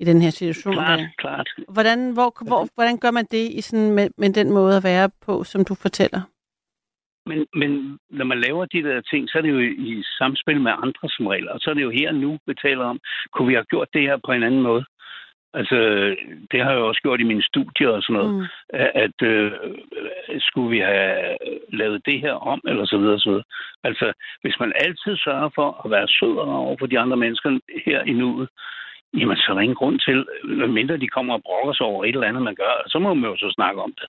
[0.00, 0.74] i den her situation.
[0.74, 1.08] Klart, der.
[1.18, 1.48] klart.
[1.68, 5.10] Hvordan, hvor, hvor, hvordan gør man det i sådan, med, med den måde at være
[5.26, 6.20] på, som du fortæller?
[7.26, 10.72] Men, men når man laver de der ting, så er det jo i samspil med
[10.84, 11.48] andre som regel.
[11.48, 12.98] Og så er det jo her og nu, vi taler om,
[13.32, 14.84] kunne vi have gjort det her på en anden måde?
[15.54, 15.76] Altså,
[16.50, 18.34] det har jeg også gjort i mine studier og sådan noget.
[18.34, 18.44] Mm.
[18.68, 19.52] at, at øh,
[20.38, 21.36] skulle vi have
[21.72, 23.44] lavet det her om, eller så videre, så videre.
[23.84, 28.00] Altså, hvis man altid sørger for at være sødere over for de andre mennesker her
[28.04, 28.48] i nuet,
[29.18, 32.08] jamen så er der ingen grund til, medmindre de kommer og brokker sig over et
[32.14, 34.06] eller andet, man gør, så må man jo så snakke om det.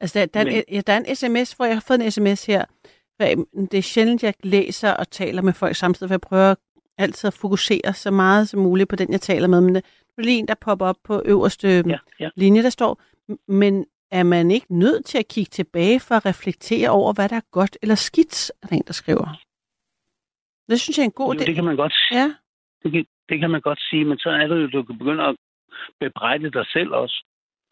[0.00, 2.04] Altså, der, der, er en, Men- ja, der er en sms, hvor jeg har fået
[2.04, 2.64] en sms her.
[3.70, 6.67] Det er sjældent, jeg læser og taler med folk samtidig, for jeg prøver altid
[6.98, 9.60] at fokusere så meget som muligt på den, jeg taler med.
[9.60, 9.80] Men der
[10.18, 12.28] er lige en, der popper op på øverste Ja, ja.
[12.36, 13.02] linje, der står,
[13.48, 17.36] men er man ikke nødt til at kigge tilbage for at reflektere over, hvad der
[17.36, 19.26] er godt eller skidt, er der en, der skriver.
[20.68, 22.34] Det synes jeg er en god Jo, det kan man godt Ja,
[22.82, 25.24] Det kan, det kan man godt sige, men så er det jo, du kan begynde
[25.24, 25.36] at
[26.00, 27.24] bebrejde dig selv også.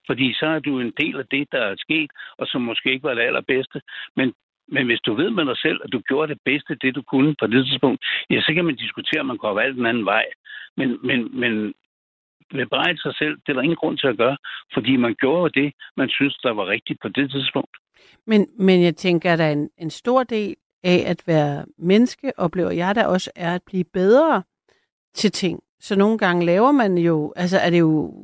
[0.06, 3.02] Fordi så er du en del af det, der er sket, og som måske ikke
[3.02, 3.80] var det allerbedste.
[4.16, 4.32] Men,
[4.68, 7.34] men hvis du ved med dig selv, at du gjorde det bedste, det du kunne
[7.40, 10.26] på det tidspunkt, ja, så kan man diskutere, om man går valgt en anden vej.
[10.76, 11.74] Men, men, men
[12.50, 14.36] bebrejde sig selv, det er der ingen grund til at gøre,
[14.74, 17.76] fordi man gjorde det, man synes, der var rigtigt på det tidspunkt.
[18.26, 22.32] men, men jeg tænker, at der er en, en stor del af at være menneske,
[22.36, 24.42] oplever jeg da også, er at blive bedre
[25.14, 25.62] til ting.
[25.80, 28.14] Så nogle gange laver man jo, altså er det jo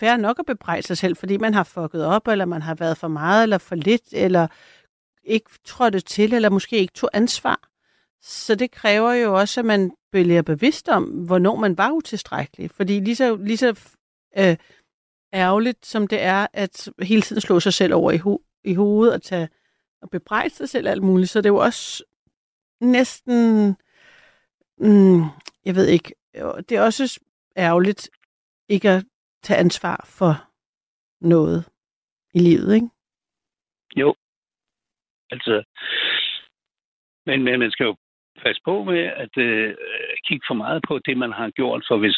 [0.00, 2.96] fair nok at bebrejde sig selv, fordi man har fucket op, eller man har været
[2.98, 4.46] for meget, eller for lidt, eller
[5.24, 7.68] ikke trådte til, eller måske ikke tog ansvar.
[8.20, 12.70] Så det kræver jo også, at man bliver bevidst om, hvornår man var utilstrækkelig.
[12.70, 13.80] Fordi lige så, lige så
[14.38, 14.56] øh,
[15.34, 19.14] ærgerligt, som det er, at hele tiden slå sig selv over i, ho- i hovedet
[19.14, 19.48] og tage
[20.02, 22.04] og bebrejde sig selv alt muligt, så det er jo også
[22.80, 23.66] næsten,
[24.78, 25.22] mm,
[25.64, 27.20] jeg ved ikke, øh, det er også
[27.56, 28.10] ærgerligt
[28.68, 29.04] ikke at
[29.42, 30.48] tage ansvar for
[31.20, 31.64] noget
[32.34, 32.88] i livet, ikke?
[33.96, 34.14] Jo.
[35.32, 35.54] Altså,
[37.26, 37.94] men, men man skal jo
[38.44, 39.74] passe på med at øh,
[40.26, 41.84] kigge for meget på det, man har gjort.
[41.88, 42.16] For hvis,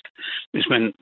[0.53, 0.93] hvis man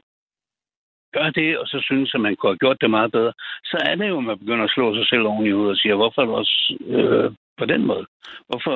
[1.16, 3.32] gør det, og så synes, at man kunne have gjort det meget bedre,
[3.64, 5.76] så er det jo, at man begynder at slå sig selv oven i hovedet og
[5.76, 8.06] siger, hvorfor er du også øh, på den måde?
[8.48, 8.74] Hvorfor,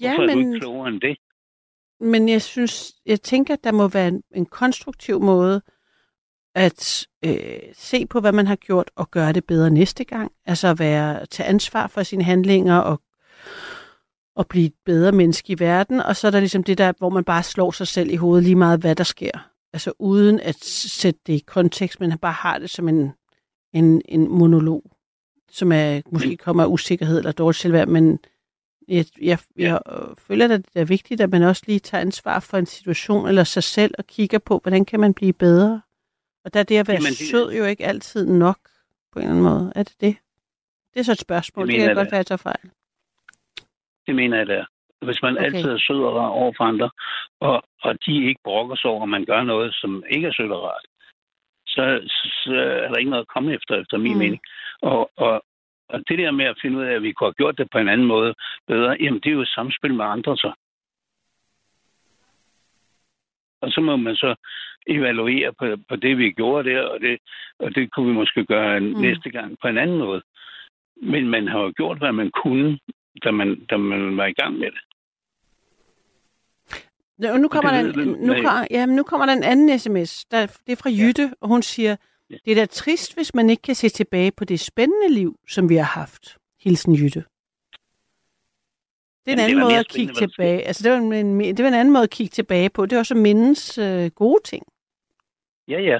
[0.00, 1.16] Ja, hvorfor er du men, ikke klogere end det?
[2.00, 5.62] men jeg synes, jeg tænker, at der må være en, en konstruktiv måde
[6.56, 10.32] at øh, se på, hvad man har gjort, og gøre det bedre næste gang.
[10.46, 13.00] Altså at være, tage ansvar for sine handlinger og,
[14.36, 16.00] og blive et bedre menneske i verden.
[16.00, 18.44] Og så er der ligesom det der, hvor man bare slår sig selv i hovedet
[18.44, 19.50] lige meget, hvad der sker.
[19.72, 23.12] Altså uden at sætte det i kontekst, men bare har det som en,
[23.72, 24.90] en, en monolog,
[25.50, 28.18] som er, måske kommer af usikkerhed eller dårligt selvværd, men
[28.88, 30.12] jeg, jeg, jeg ja.
[30.18, 33.44] føler, at det er vigtigt, at man også lige tager ansvar for en situation eller
[33.44, 35.80] sig selv og kigger på, hvordan kan man blive bedre.
[36.46, 37.30] Og der er det at være Jamen, det...
[37.30, 38.60] sød jo ikke altid nok
[39.12, 39.72] på en eller anden måde.
[39.76, 40.16] Er det det?
[40.94, 41.66] Det er så et spørgsmål.
[41.66, 42.70] Det Det, kan jeg godt være, at fejl.
[44.06, 44.66] Det mener jeg, det er.
[45.04, 45.44] Hvis man Okay.
[45.46, 46.90] altid er sød og rar over for andre,
[47.40, 50.52] og, og de ikke brokker sig over, at man gør noget, som ikke er sødt
[50.52, 50.86] og rart,
[51.66, 51.82] så,
[52.44, 52.54] så
[52.84, 54.18] er der ikke noget at komme efter, efter min mm.
[54.18, 54.40] mening.
[54.82, 55.42] Og, og,
[55.88, 57.78] og det der med at finde ud af, at vi kunne have gjort det på
[57.78, 58.34] en anden måde
[58.66, 60.52] bedre, jamen det er jo et samspil med andre så.
[63.62, 64.34] Og så må man så
[64.86, 67.18] evaluere på, på det, vi gjorde der, og det,
[67.58, 68.86] og det kunne vi måske gøre Mm.
[68.86, 70.22] næste gang på en anden måde.
[71.02, 72.78] Men man har jo gjort, hvad man kunne,
[73.24, 74.80] da man, da man var i gang med det.
[77.18, 80.24] Nu, nu, kommer, der en, nu, kommer, jamen, nu kommer der en anden sms.
[80.24, 81.96] Der, det er fra Jytte, og hun siger,
[82.30, 82.36] Ja.
[82.44, 85.68] det er da trist, hvis man ikke kan se tilbage på det spændende liv, som
[85.68, 86.36] vi har haft.
[86.60, 87.24] Hilsen Jytte.
[89.26, 90.62] Det er en Jamen, anden var måde at kigge tilbage.
[90.66, 92.86] Altså, det var en, en, det var en anden måde at kigge tilbage på.
[92.86, 94.62] Det er også at mindes øh, gode ting.
[95.68, 95.98] Ja, ja.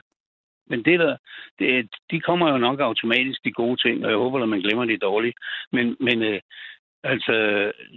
[0.67, 1.17] Men det der,
[1.59, 4.85] det, de kommer jo nok automatisk, de gode ting, og jeg håber, at man glemmer
[4.85, 5.35] de dårlige.
[5.73, 6.41] Men, men øh,
[7.05, 7.33] altså,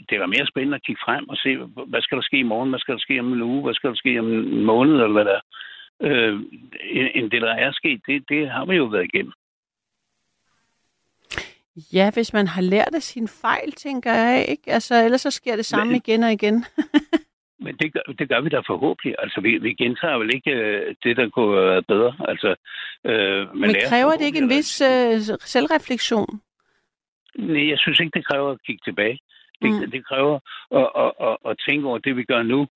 [0.09, 1.57] det da mere spændende at kigge frem og se,
[1.91, 3.89] hvad skal der ske i morgen, hvad skal der ske om en uge, hvad skal
[3.89, 5.45] der ske om en måned, eller hvad der er.
[6.01, 6.39] Øh,
[7.15, 9.33] end det, der er sket, det, det har vi jo været igennem.
[11.93, 14.71] Ja, hvis man har lært af sin fejl, tænker jeg, ikke?
[14.71, 16.65] Altså, ellers så sker det samme Men- igen og igen.
[17.65, 19.15] Men det gør, det gør vi da forhåbentlig.
[19.19, 22.15] Altså, vi, vi gentager vel ikke øh, det, der kunne have været bedre.
[22.19, 22.55] Altså,
[23.05, 26.41] øh, man Men kræver det ikke en vis øh, selvrefleksion?
[27.35, 29.19] Nej, jeg synes ikke, det kræver at kigge tilbage.
[29.61, 29.91] Det, mm.
[29.91, 30.39] det kræver
[30.79, 32.67] at, at, at, at tænke over det, vi gør nu.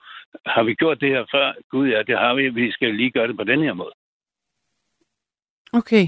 [0.46, 1.54] Har vi gjort det her før?
[1.70, 2.50] Gud ja, det har vi.
[2.50, 3.94] Vi skal lige gøre det på den her måde.
[5.74, 6.06] Okay.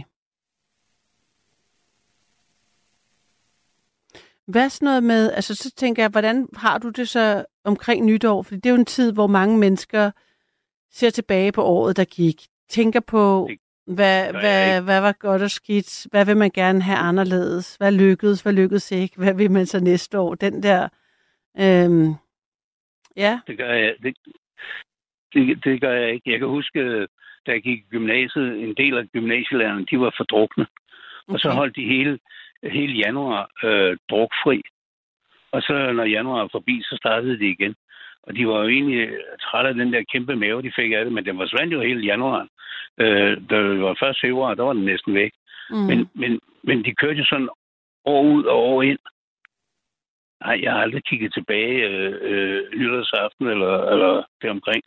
[4.48, 8.44] Hvad sådan noget med, altså så tænker jeg, hvordan har du det så omkring nytår?
[8.44, 10.12] For det er jo en tid, hvor mange mennesker
[10.92, 12.42] ser tilbage på året, der gik.
[12.70, 13.50] Tænker på,
[13.88, 16.08] hvad, hvad, hvad var godt og skidt?
[16.12, 17.76] Hvad vil man gerne have anderledes?
[17.76, 18.42] Hvad lykkedes?
[18.42, 19.18] Hvad lykkedes ikke?
[19.18, 20.36] Hvad vil man så næste år?
[20.36, 20.90] Den der...
[21.60, 22.14] Øhm,
[23.18, 24.18] ja, Det gør jeg, det,
[25.34, 26.32] det, det gør jeg ikke.
[26.32, 27.08] Jeg kan huske,
[27.46, 30.66] da jeg gik i gymnasiet, en del af gymnasielærerne, de var fordrukne.
[31.28, 31.34] Okay.
[31.34, 32.20] Og så holdt de hele,
[32.72, 34.62] hele januar øh, drukfri.
[35.52, 37.76] Og så når januar er forbi, så startede de igen.
[38.24, 39.10] Og de var jo egentlig
[39.42, 42.06] trætte af den der kæmpe mave, de fik af det, men den forsvandt jo hele
[42.06, 42.48] januar.
[42.98, 45.32] Øh, da det var først februar, der var den næsten væk.
[45.70, 45.78] mm.
[45.78, 47.50] Men, men, men de kørte jo sådan
[48.06, 49.00] år ud og år ind.
[50.46, 54.84] Nej, jeg har aldrig kigget tilbage øh, øh, nytårsaften eller, eller deromkring,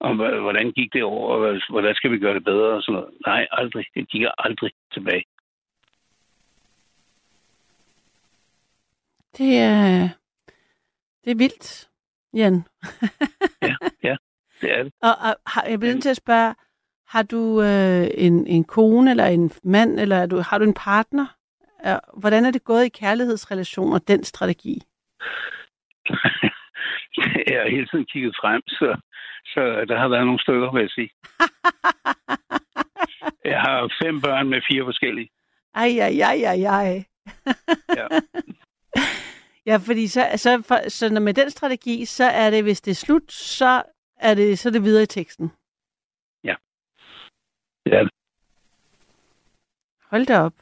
[0.00, 3.10] om hvordan gik det over, og hvordan skal vi gøre det bedre og sådan noget.
[3.26, 3.84] Nej, aldrig.
[3.96, 5.24] Jeg kigger aldrig tilbage.
[9.38, 10.08] Det er,
[11.24, 11.88] det er vildt,
[12.34, 12.64] Jan.
[14.60, 14.92] Det er det.
[15.02, 16.54] Og, og har, jeg bliver nødt til at spørge,
[17.08, 20.74] har du øh, en, en kone eller en mand, eller er du, har du en
[20.74, 21.26] partner?
[21.80, 24.82] Er, hvordan er det gået i kærlighedsrelationer, den strategi?
[27.50, 29.00] jeg har hele tiden kigget frem, så,
[29.44, 31.10] så der har været nogle stykker, vil jeg sige.
[33.44, 35.28] Jeg har fem børn med fire forskellige.
[35.74, 37.04] Ej, ej, ej, ej, ej.
[37.96, 38.06] Ja.
[39.66, 42.90] Ja, fordi så, så, for, så når med den strategi, så er det, hvis det
[42.90, 43.82] er slut, så
[44.16, 45.50] er det, så er det videre i teksten.
[47.86, 48.12] Er det.
[50.10, 50.52] Hold da op.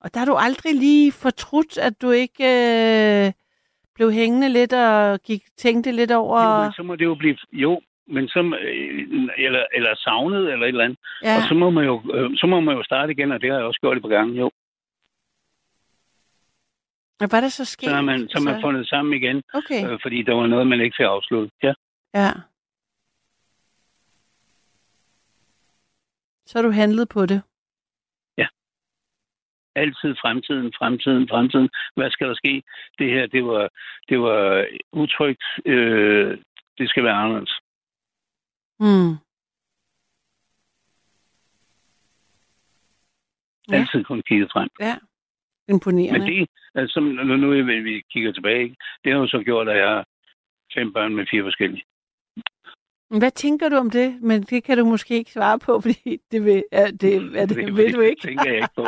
[0.00, 3.32] Og der har du aldrig lige fortrudt, at du ikke øh,
[3.94, 6.56] blev hængende lidt og gik, tænkte lidt over...
[6.56, 7.36] Jo, men så må det jo blive...
[7.52, 10.98] Jo, men så, øh, eller, eller savnet, eller et eller andet.
[11.22, 11.36] ja.
[11.36, 13.56] Og så må, man jo, øh, så må man jo starte igen, og det har
[13.56, 14.50] jeg også gjort et par gange, jo.
[17.22, 17.88] Og hvad er der så sket?
[17.88, 20.66] Så har man, så har man fundet sammen igen, Okay, øh, fordi der var noget,
[20.66, 21.52] man ikke fik afsluttet.
[21.62, 21.72] Ja.
[22.14, 22.30] ja.
[26.46, 27.42] Så har du handlet på det.
[29.74, 31.68] Altid fremtiden, fremtiden, fremtiden.
[31.96, 32.62] Hvad skal der ske?
[32.98, 33.68] Det her, det var,
[34.08, 35.44] det var utrygt.
[35.66, 36.38] Øh,
[36.78, 37.54] det skal være anderledes.
[38.80, 39.10] Mm.
[43.70, 43.76] Ja.
[43.76, 44.68] Altid kun kigge frem.
[44.80, 44.96] Ja,
[45.68, 46.18] imponerende.
[46.18, 48.76] Men det, altså, nu, nu er vi, kigger tilbage, ikke?
[49.04, 50.04] det har jo så gjort, at jeg har
[50.74, 51.82] fem børn med fire forskellige.
[53.18, 54.22] Hvad tænker du om det?
[54.22, 57.56] Men det kan du måske ikke svare på, fordi det, vil, er, det, er det,
[57.56, 58.20] Det- ved du ikke.
[58.20, 58.86] Det tænker jeg ikke på.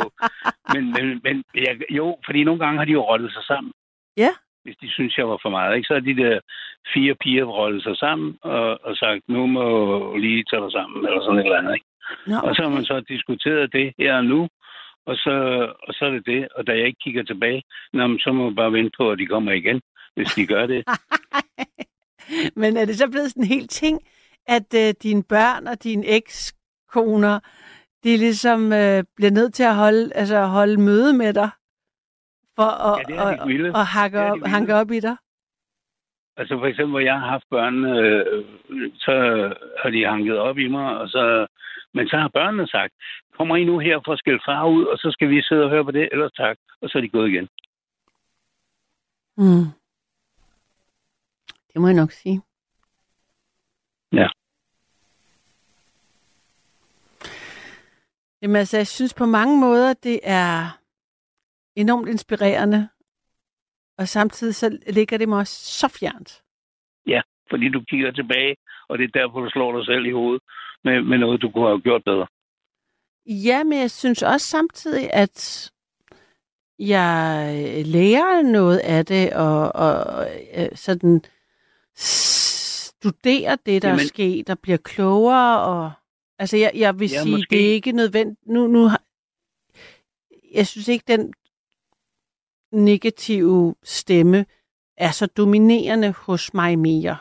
[0.73, 3.73] Men, men, men jeg, jo, fordi nogle gange har de jo rottet sig sammen.
[4.17, 4.29] Ja.
[4.63, 5.75] Hvis de synes, jeg var for meget.
[5.75, 5.87] Ikke?
[5.87, 6.39] Så har de der
[6.93, 9.65] fire piger rottet sig sammen og, og sagt, nu må
[10.17, 11.73] lige tage dig sammen, eller sådan et eller andet.
[11.73, 11.85] Ikke?
[12.27, 14.47] Nå, Og så har man så diskuteret det her og nu,
[15.05, 15.31] og så,
[15.87, 16.47] og så er det det.
[16.55, 17.63] Og da jeg ikke kigger tilbage,
[17.93, 19.81] nå, men så må man bare vente på, at de kommer igen,
[20.15, 20.83] hvis de gør det.
[22.55, 24.01] Men er det så blevet sådan en helt ting,
[24.47, 27.39] at øh, dine børn og dine ekskoner,
[28.03, 31.49] de ligesom øh, bliver nødt til at holde, altså, holde møde med dig?
[32.55, 33.75] For at, Ja, det de og, villet.
[33.75, 34.49] og hakke, de op, villet.
[34.49, 35.15] hanke op i dig?
[36.37, 38.45] Altså for eksempel, hvor jeg har haft børn, øh,
[38.95, 39.13] så
[39.81, 41.47] har de hanket op i mig, og så,
[41.93, 42.93] men så har børnene sagt,
[43.37, 45.69] kommer I nu her for at skælde far ud, og så skal vi sidde og
[45.69, 46.57] høre på det, ellers tak.
[46.81, 47.49] Og så er de gået igen.
[49.37, 49.65] Mm.
[51.73, 52.41] Det må jeg nok sige.
[54.13, 54.27] Ja.
[58.41, 60.79] Jamen altså, jeg synes på mange måder, det er
[61.75, 62.89] enormt inspirerende,
[63.97, 66.43] og samtidig så ligger det mig også så fjernt.
[67.07, 67.21] Ja.
[67.49, 68.55] Fordi du kigger tilbage,
[68.87, 70.43] og det er derfor, du slår dig selv i hovedet
[70.83, 72.27] med, med noget, du kunne have gjort bedre.
[73.25, 75.71] Ja, men jeg synes også samtidig, at
[76.79, 81.21] jeg lærer noget af det, og, og øh, sådan
[81.95, 85.61] studerer det, der Jamen, er sket, og bliver klogere.
[85.61, 85.91] Og,
[86.39, 87.47] altså, jeg, jeg vil ja, sige, måske.
[87.49, 88.47] det er ikke nødvendigt.
[88.47, 89.01] Nu, nu har,
[90.53, 91.33] jeg synes ikke, den
[92.71, 94.45] negative stemme
[94.97, 97.17] er så dominerende hos mig mere.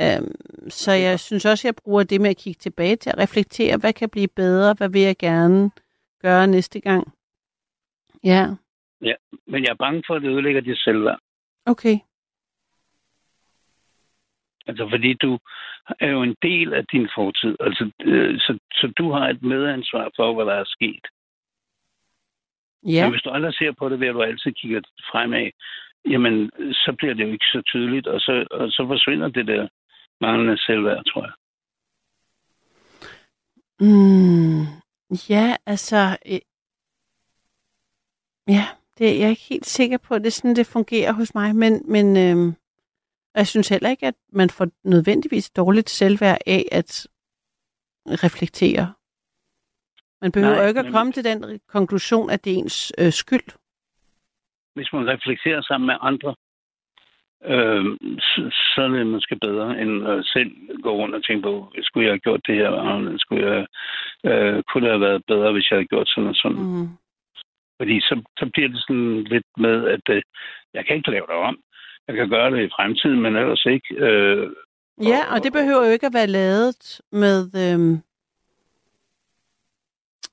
[0.00, 0.34] Øhm,
[0.68, 3.92] så jeg synes også, jeg bruger det med at kigge tilbage til at reflektere, hvad
[3.92, 5.70] kan blive bedre, hvad vil jeg gerne
[6.22, 7.12] gøre næste gang.
[8.24, 8.46] Ja.
[9.02, 9.14] Ja,
[9.46, 11.18] men jeg er bange for, at det ødelægger dit selvværd.
[11.66, 11.98] Okay.
[14.66, 15.38] Altså, fordi du
[16.00, 17.56] er jo en del af din fortid.
[17.60, 21.06] Altså, øh, så, så du har et medansvar for, hvad der er sket.
[22.86, 23.04] Ja.
[23.04, 24.80] Men hvis du aldrig ser på det, ved at du altid kigger
[25.10, 25.50] fremad,
[26.10, 29.68] jamen, så bliver det jo ikke så tydeligt, og så, og så forsvinder det der
[30.20, 31.34] manglende selvværd, tror jeg.
[33.80, 34.62] Mm,
[35.28, 36.16] ja, altså...
[36.26, 36.38] Øh,
[38.48, 38.66] ja,
[38.98, 41.56] det er jeg ikke helt sikker på, at det er sådan, det fungerer hos mig,
[41.56, 42.54] men, men øh,
[43.34, 47.06] jeg synes heller ikke, at man får nødvendigvis dårligt selvværd af at
[48.06, 48.94] reflektere.
[50.22, 53.48] Man behøver Nej, ikke at komme til den konklusion, at det er ens øh, skyld.
[54.74, 56.34] Hvis man reflekterer sammen med andre,
[57.54, 57.84] øh,
[58.28, 60.50] så, så er det måske bedre, end at selv
[60.82, 63.66] gå rundt og tænke på, skulle jeg have gjort det her, og skulle jeg,
[64.30, 66.62] øh, kunne det have været bedre, hvis jeg havde gjort sådan og sådan.
[66.62, 66.88] Mm.
[67.78, 70.22] Fordi så, så bliver det sådan lidt med, at øh,
[70.74, 71.56] jeg kan ikke lave det om.
[72.08, 73.94] Jeg kan gøre det i fremtiden, men ellers ikke.
[73.94, 74.50] Øh,
[75.02, 77.98] ja, og, og det behøver jo ikke at være lavet med, øh,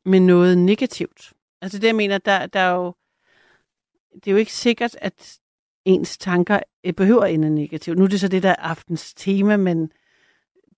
[0.06, 1.34] med noget negativt.
[1.62, 2.94] Altså det, jeg mener, der, der er jo,
[4.14, 5.40] det er jo ikke sikkert, at
[5.86, 7.98] ens tanker øh, behøver ende negativt.
[7.98, 9.92] Nu er det så det, der er aftens tema, men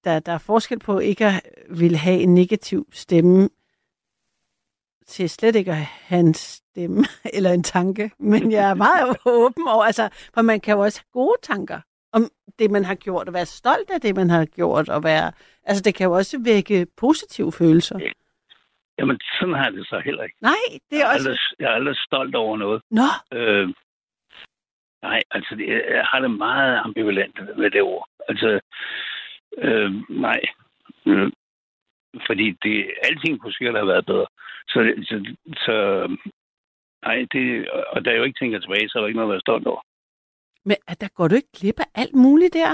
[0.04, 3.50] der, der er forskel på ikke at vil have en negativ stemme,
[5.08, 7.04] til slet ikke at have en stemme
[7.36, 8.12] eller en tanke.
[8.20, 11.80] Men jeg er meget åben over, altså, for man kan jo også have gode tanker
[12.13, 15.32] om det, man har gjort, og være stolt af det, man har gjort, og være,
[15.63, 18.00] altså det kan jo også vække positive følelser.
[19.00, 20.38] Jamen, sådan har det så heller ikke.
[20.41, 21.30] Nej, det er jeg er også...
[21.30, 22.82] Aldrig, jeg er aldrig stolt over noget.
[22.91, 23.10] Nå.
[23.34, 23.70] Øh,
[25.10, 28.08] nej, altså, det, jeg har det meget ambivalent med det ord.
[28.30, 28.60] Altså,
[29.58, 30.41] øh, nej.
[31.06, 31.32] Øh,
[32.28, 34.28] fordi det, alting kunne sikkert have været bedre.
[34.68, 35.15] Så, så,
[35.65, 35.76] så
[37.06, 39.36] nej, det, og da jeg jo ikke tænker tilbage, så er der ikke noget at
[39.36, 39.82] være stolt over.
[40.65, 42.72] Men der går du ikke glip af alt muligt der?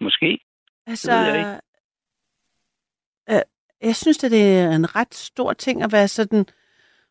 [0.00, 0.38] Måske.
[0.86, 1.60] Altså, det jeg, ikke.
[3.30, 3.42] Øh,
[3.88, 6.46] jeg synes, at det er en ret stor ting at være sådan,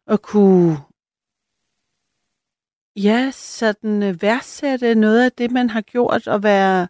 [0.07, 0.77] at kunne
[2.95, 6.87] ja, sådan øh, værdsætte noget af det, man har gjort, og være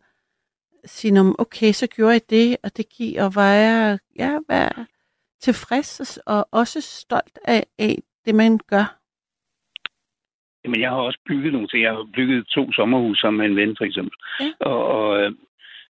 [0.85, 4.85] sige, okay, så gjorde jeg det, og det giver, og være, ja, være
[5.41, 8.99] tilfreds og også stolt af, af det, man gør.
[10.65, 11.83] Jamen, jeg har også bygget nogle ting.
[11.83, 14.17] Jeg har bygget to sommerhus sammen med en ven, for eksempel.
[14.39, 14.51] Ja.
[14.59, 15.23] Og, og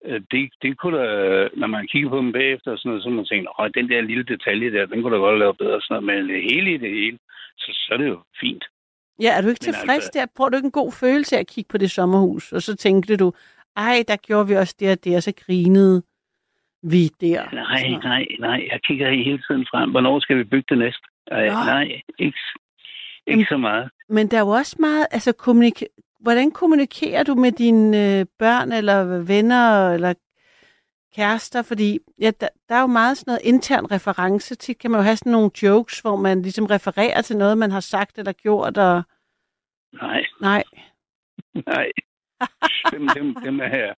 [0.06, 3.10] øh, det, det kunne da, når man kigger på dem bagefter, og sådan noget, så
[3.10, 5.82] man tænker, at den der lille detalje der, den kunne da godt lave bedre.
[5.82, 6.26] Sådan noget.
[6.28, 7.18] Men det hele i det hele,
[7.58, 8.66] så, så er det jo fint.
[9.22, 10.26] Ja, er du ikke Men tilfreds altså, der?
[10.36, 12.52] Prøver du ikke en god følelse af at kigge på det sommerhus?
[12.52, 13.34] Og så tænkte du,
[13.78, 16.04] ej, der gjorde vi også det og det, og så grinede
[16.84, 17.50] vi der.
[17.54, 18.68] Nej, nej, nej.
[18.72, 19.92] Jeg kigger hele tiden frem.
[19.92, 21.02] Hvornår skal vi bygge det næste?
[21.32, 22.38] Ej, nej, ikke, ikke
[23.28, 23.90] Jamen, så meget.
[24.10, 25.84] Men der er jo også meget, altså kommunik-
[26.20, 30.14] hvordan kommunikerer du med dine øh, børn eller venner eller
[31.16, 31.62] kærester?
[31.62, 34.56] Fordi ja, der, der er jo meget sådan noget intern reference.
[34.56, 37.72] Tit kan man jo have sådan nogle jokes, hvor man ligesom refererer til noget, man
[37.72, 38.78] har sagt eller gjort.
[38.78, 39.04] Og...
[39.94, 40.26] Nej.
[40.42, 40.64] Nej.
[41.54, 41.88] Nej.
[42.92, 43.94] dem, dem, dem er her.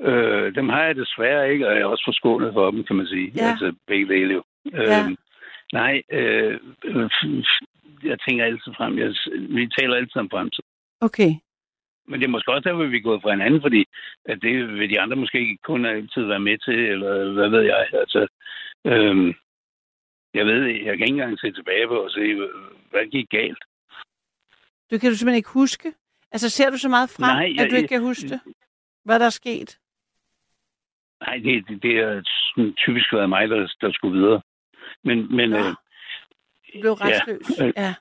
[0.00, 3.06] Øh, dem har jeg desværre ikke, og jeg er også forskånet for dem, kan man
[3.06, 3.32] sige.
[3.36, 3.50] Ja.
[3.50, 4.42] Altså begge dele jo.
[4.72, 5.04] Ja.
[5.04, 5.16] Øh,
[5.72, 6.60] nej, øh,
[8.04, 8.98] jeg tænker altid frem.
[8.98, 9.14] Jeg,
[9.56, 10.64] vi taler altid om fremtid.
[11.00, 11.30] Okay.
[12.08, 13.84] Men det er måske også derfor, vi er gået fra hinanden, fordi
[14.24, 17.62] at det vil de andre måske ikke kun altid være med til, eller hvad ved
[17.62, 17.86] jeg.
[17.92, 18.26] Altså,
[18.84, 19.34] øh,
[20.34, 22.34] jeg ved, jeg kan ikke engang se tilbage på og se,
[22.90, 23.62] hvad gik galt.
[24.90, 25.92] Du kan du simpelthen ikke huske?
[26.32, 28.40] Altså, ser du så meget frem, Nej, jeg, at du ikke kan huske det?
[29.04, 29.78] Hvad der er sket?
[31.20, 32.22] Nej, det, det, det er
[32.76, 34.42] typisk været mig, der, der skulle videre.
[35.04, 35.58] Men, men, ja.
[35.58, 35.74] øh,
[36.74, 37.66] du blev restløs, ja.
[37.66, 37.94] Øh, ja.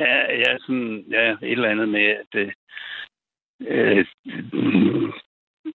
[0.00, 2.52] Ja, ja, sådan, ja, et eller andet med, at øh,
[3.60, 4.04] øh,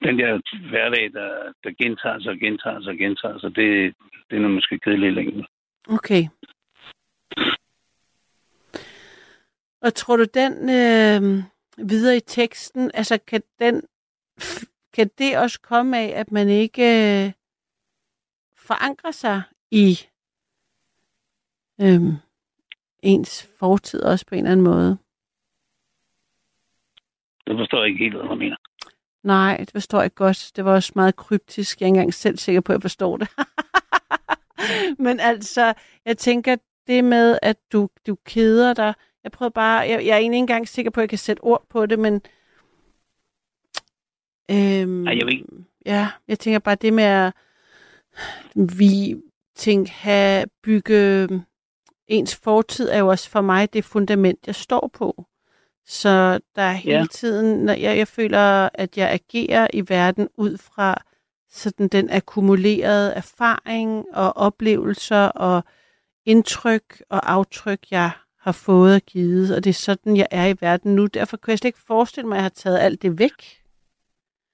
[0.05, 0.31] den der
[0.69, 3.95] hverdag, der, der gentager sig og gentager sig og gentager sig, det,
[4.29, 5.45] det er noget måske kedeligt længe.
[5.89, 6.23] Okay.
[9.81, 11.43] Og tror du, den øh,
[11.87, 13.81] videre i teksten, altså kan den
[14.93, 17.31] kan det også komme af, at man ikke øh,
[18.57, 19.41] forankrer sig
[19.71, 19.99] i
[21.81, 22.01] øh,
[23.01, 24.97] ens fortid også på en eller anden måde?
[27.47, 28.55] Det forstår jeg ikke helt, hvad du mener.
[29.23, 30.51] Nej, det forstår jeg godt.
[30.55, 31.79] Det var også meget kryptisk.
[31.79, 33.27] Jeg er ikke engang selv sikker på, at jeg forstår det.
[35.05, 35.73] Men altså,
[36.05, 36.55] jeg tænker,
[36.87, 38.93] det med, at du, du keder dig.
[39.23, 41.43] Jeg prøver bare, jeg, jeg er egentlig ikke engang sikker på, at jeg kan sætte
[41.43, 42.13] ord på det, men...
[44.51, 45.63] Øhm, Ej, jeg ved.
[45.85, 47.33] Ja, jeg tænker bare det med at
[48.79, 49.15] vi
[49.55, 51.27] tænk, have bygge
[52.11, 55.25] ens fortid er jo også for mig det fundament, jeg står på.
[55.85, 57.05] Så der er hele Ja.
[57.11, 61.01] tiden, når jeg, jeg føler, at jeg agerer i verden ud fra
[61.49, 65.63] sådan den akkumulerede erfaring og oplevelser og
[66.25, 70.55] indtryk og aftryk, jeg har fået og givet, og det er sådan, jeg er i
[70.61, 71.05] verden nu.
[71.05, 73.39] Derfor kan jeg slet ikke forestille mig, at jeg har taget alt det væk.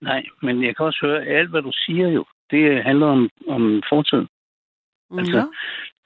[0.02, 3.30] Nej, men jeg kan også høre, at alt, hvad du siger jo, det handler om,
[3.48, 4.28] om fortiden.
[5.18, 5.48] Altså.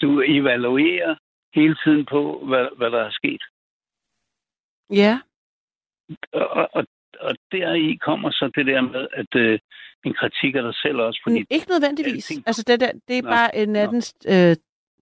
[0.02, 1.16] Du evaluerer
[1.56, 3.42] hele tiden på, hvad, hvad der er sket.
[4.90, 5.20] Ja,
[6.34, 6.86] Og, og,
[7.20, 9.60] og, deri kommer så det der med, at øh,
[10.06, 12.32] en kritik af dig selv også, fordi Mm, ikke nødvendigvis.
[12.32, 14.56] alting- Altså, det, der, det er Nå, bare en nattens øh,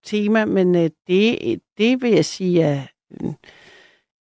[0.04, 2.82] tema, men øh, det, det vil jeg sige er
[3.12, 3.34] øh,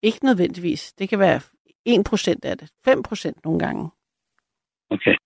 [0.03, 0.93] ikke nødvendigvis.
[0.93, 1.41] Det kan være
[1.89, 3.91] 1% af det, 5% nogle gange.
[4.91, 5.11] okay.
[5.11, 5.17] Ja.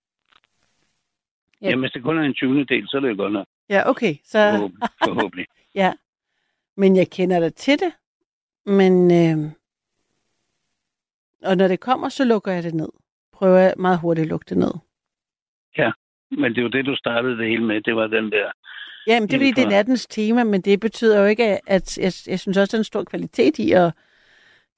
[1.66, 1.70] Ja.
[1.70, 2.64] Jamen, hvis det kun er en 20.
[2.64, 3.46] del, så er det jo godt nok.
[3.68, 4.14] Ja, okay.
[4.24, 4.88] Så, Forhåbentlig.
[5.04, 5.46] forhåbentlig.
[5.82, 5.92] ja.
[6.76, 7.92] Men jeg kender dig til det.
[8.66, 9.50] Men, øh,
[11.42, 12.88] og når det kommer, så lukker jeg det ned.
[13.32, 14.72] Prøver jeg meget hurtigt at lukke det ned.
[16.38, 17.80] Men det er jo det, du startede det hele med.
[17.80, 18.50] Det var den der...
[19.06, 22.12] Jamen, det er fordi, det er nattens tema, men det betyder jo ikke, at jeg,
[22.26, 23.92] jeg synes også, der er en stor kvalitet i at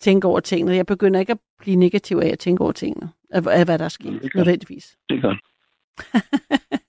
[0.00, 0.76] tænke over tingene.
[0.76, 3.84] Jeg begynder ikke at blive negativ af at tænke over tingene, af, af hvad der
[3.84, 4.96] er sket, nødvendigvis.
[5.08, 5.38] Det er godt.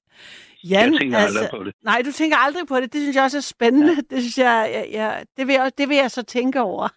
[0.70, 1.39] Jan, jeg tænker altså...
[1.39, 1.74] aldrig på det.
[1.84, 2.93] Nej, du tænker aldrig på det.
[2.93, 3.93] Det synes jeg også er spændende.
[3.93, 4.01] Ja.
[4.16, 6.88] Det synes jeg, jeg, jeg det, vil jeg, det vil jeg så tænke over,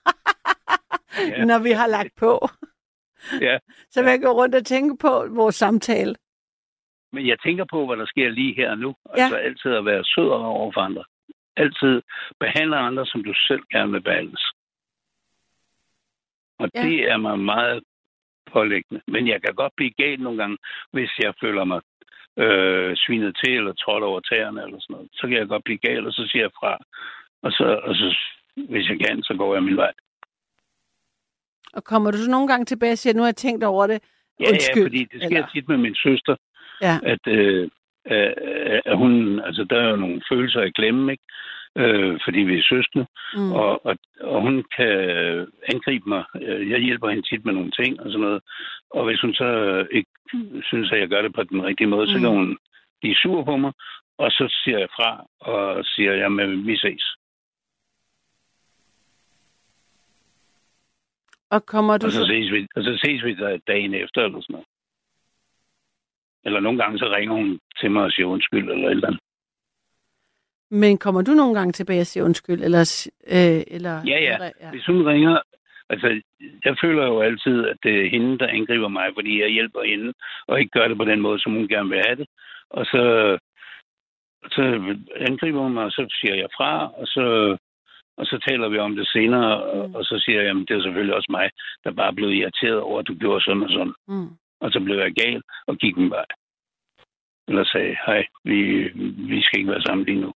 [1.19, 1.45] Ja.
[1.51, 2.49] når vi har lagt på.
[3.41, 3.59] Ja.
[3.93, 6.15] Så vil jeg gå rundt og tænke på vores samtale.
[7.13, 8.95] Men jeg tænker på, hvad der sker lige her og nu.
[9.17, 9.23] Ja.
[9.23, 11.05] Altså altid at være sød over for andre.
[11.57, 12.03] Altid
[12.41, 14.43] behandle andre, som du selv gerne vil behandles.
[16.59, 16.81] Og Ja.
[16.81, 16.89] ja.
[16.89, 17.83] det er mig meget
[18.53, 19.03] pålæggende.
[19.09, 20.57] Men jeg kan godt blive gal nogle gange,
[20.93, 21.81] hvis jeg føler mig
[22.39, 25.09] øh, svinet til eller trådt over tæerne eller sådan noget.
[25.13, 26.73] Så kan jeg godt blive gal, og så siger jeg fra.
[27.43, 28.07] Og så, og så
[28.69, 29.93] hvis jeg kan, så går jeg min vej.
[31.73, 34.01] Og kommer du så nogle gange tilbage og siger, nu har jeg tænkt over det.
[34.41, 34.83] Ja, Undskyld.
[34.83, 36.37] ja, fordi det sker eller- tit med min søster,
[36.83, 36.99] Ja.
[37.03, 37.69] at, øh,
[38.11, 38.33] øh,
[38.85, 41.25] at hun, altså der er jo nogle følelser i klemme, ikke?
[41.83, 43.07] Øh, fordi vi er søskende,
[43.37, 43.53] Mm.
[43.53, 44.93] og, og, og hun kan
[45.73, 46.25] angribe mig.
[46.43, 48.43] Øh, Jeg hjælper hende tit med nogle ting og sådan noget.
[48.91, 49.49] Og hvis hun så
[49.91, 50.11] ikke
[50.63, 52.13] synes, at jeg gør det på den rigtige måde, mm.
[52.13, 52.59] så kan hun
[53.01, 53.73] blive sur på mig,
[54.19, 57.05] og så siger jeg fra og siger, jamen vi ses.
[61.51, 64.41] Og kommer du Og så ses vi, og så ses vi der dagen efter eller
[64.41, 64.67] sådan noget.
[66.45, 69.21] Eller nogle gange så ringer hun til mig og siger undskyld eller et eller andet.
[70.71, 72.63] Men kommer du nogle gange tilbage og siger undskyld?
[72.63, 74.37] Eller, øh, eller, Ja, ja.
[74.61, 74.71] ja.
[74.71, 75.39] Hvis hun ringer,
[75.91, 76.21] altså
[76.65, 80.13] jeg føler jo altid, at det er hende, der angriber mig, fordi jeg hjælper hende,
[80.47, 82.27] og ikke gør det på den måde, som hun gerne vil have det.
[82.71, 83.03] Og så,
[84.53, 84.63] så
[85.17, 87.57] angriber hun mig, og så siger jeg fra, og så,
[88.17, 89.95] og så taler vi om det senere, og, Mm.
[89.95, 91.51] og så siger jeg, at det er selvfølgelig også mig,
[91.85, 93.95] der bare blev irriteret over, at du gjorde sådan og sådan.
[94.09, 94.29] Mm.
[94.61, 96.25] Og så blev jeg gal og gik min vej.
[97.49, 98.59] Eller sagde, hej, vi,
[99.33, 100.33] vi skal ikke være sammen lige nu.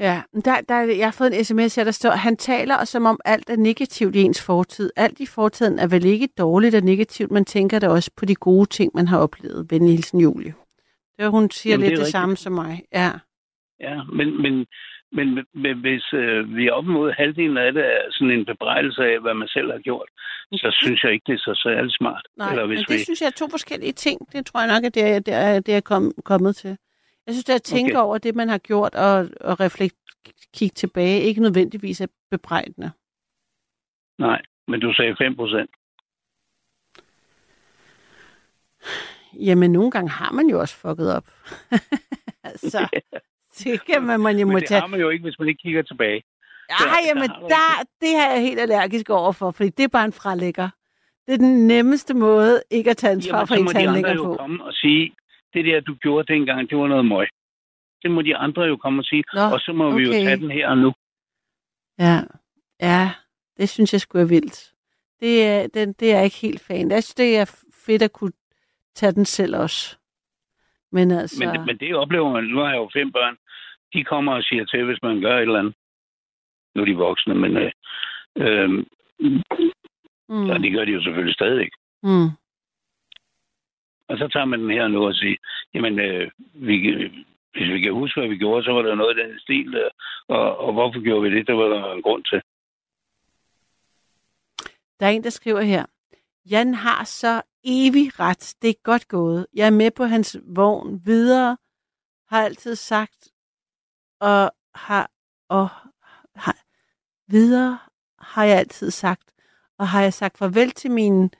[0.00, 3.20] Ja, der, der, jeg har fået en sms her, der står, han taler som om
[3.24, 4.90] alt er negativt i ens fortid.
[4.96, 8.34] Alt i fortiden er vel ikke dårligt og negativt, man tænker da også på de
[8.34, 9.66] gode ting, man har oplevet.
[9.70, 10.54] Venlig hilsen Julie.
[11.18, 12.82] Det hun siger Jamen, lidt det det, samme som mig.
[12.94, 13.10] Ja.
[13.80, 14.66] Ja, men, men,
[15.12, 19.02] men, men hvis øh, vi er op mod halvdelen af det er sådan en bebrejdelse
[19.02, 20.08] af, hvad man selv har gjort,
[20.52, 22.26] så synes jeg ikke, det er så særlig smart.
[22.36, 23.04] Nej, Eller men hvis det vi...
[23.04, 24.32] synes jeg er to forskellige ting.
[24.32, 26.76] Det tror jeg nok, at det er, det er, det er kom, kommet til.
[27.30, 28.04] Jeg synes, det er at tænke Okay.
[28.06, 29.96] over det, man har gjort, og, og reflekt,
[30.54, 32.90] kigge tilbage, ikke nødvendigvis er bebrejdende.
[34.18, 35.70] Nej, men du sagde 5 procent.
[39.34, 41.26] Jamen, nogle gange har man jo også fucket op.
[42.72, 42.88] så
[43.58, 44.80] det kan man, man jo må Men det tage.
[44.80, 46.22] har man jo ikke, hvis man ikke kigger tilbage.
[46.70, 50.04] Ej, der jamen, der, det er jeg helt allergisk over for, fordi det er bare
[50.04, 50.68] en fralægger.
[51.26, 53.78] Det er den nemmeste måde ikke at tage ansvar Jamen, for så må ens de
[53.78, 54.34] andre handlinger jo på.
[54.36, 55.14] komme og sige,
[55.54, 57.28] det der, du gjorde dengang, det var noget møg.
[58.02, 60.24] Det må de andre jo komme og sige, Nå, og så må vi jo okay.
[60.24, 60.92] tage den her og nu.
[61.98, 62.20] Ja,
[62.80, 63.10] ja,
[63.56, 64.72] det synes jeg skulle er vildt.
[65.20, 66.90] Det er, det, det er jeg ikke helt fan.
[66.90, 68.32] Jeg synes, det er fedt at kunne
[68.94, 69.96] tage den selv også.
[70.92, 71.44] Men altså...
[71.44, 72.44] Men, men det oplever man.
[72.44, 73.36] Nu har jeg jo fem børn.
[73.92, 75.74] De kommer og siger til, hvis man gør et eller andet.
[76.74, 77.72] Nu er de voksne, men øh,
[78.36, 78.70] øh,
[80.28, 80.46] mm.
[80.46, 81.68] så det gør de jo selvfølgelig stadig.
[82.02, 82.28] Mm.
[84.10, 85.36] Og så tager man den her nu og siger,
[85.74, 86.76] jamen, øh, vi,
[87.52, 89.88] hvis vi kan huske, hvad vi gjorde, så var der noget af den stil der.
[90.28, 91.46] Og, og hvorfor gjorde vi det?
[91.46, 92.42] Der var der en grund til.
[95.00, 95.84] Der er en, der skriver her.
[96.50, 98.54] Jan har så evig ret.
[98.62, 99.46] Det er godt gået.
[99.54, 101.56] Jeg er med på hans vogn videre.
[102.28, 103.28] Har altid sagt
[104.20, 105.10] og har
[105.48, 105.68] og
[106.36, 106.56] har,
[107.28, 107.78] videre
[108.18, 109.32] har jeg altid sagt.
[109.78, 111.30] Og har jeg sagt farvel til mine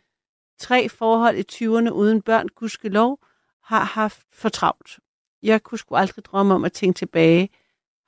[0.60, 3.18] tre forhold i 20'erne uden børn, gudskelov,
[3.64, 4.98] har haft for travlt.
[5.42, 7.48] Jeg kunne sgu aldrig drømme om at tænke tilbage.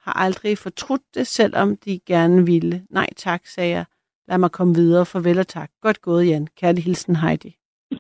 [0.00, 2.86] Har aldrig fortrudt det, selvom de gerne ville.
[2.90, 3.84] Nej tak, sagde jeg.
[4.28, 5.07] Lad mig komme videre.
[5.07, 5.70] Farvel og tak.
[5.80, 6.48] Godt gået, Jan.
[6.57, 7.57] Kærlig hilsen, Heidi.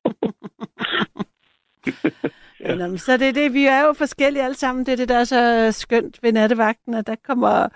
[2.60, 2.74] ja.
[2.74, 3.54] Nå, så det er det.
[3.54, 4.86] Vi er jo forskellige alle sammen.
[4.86, 7.68] Det er det, der er så skønt ved nattevagten, at der kommer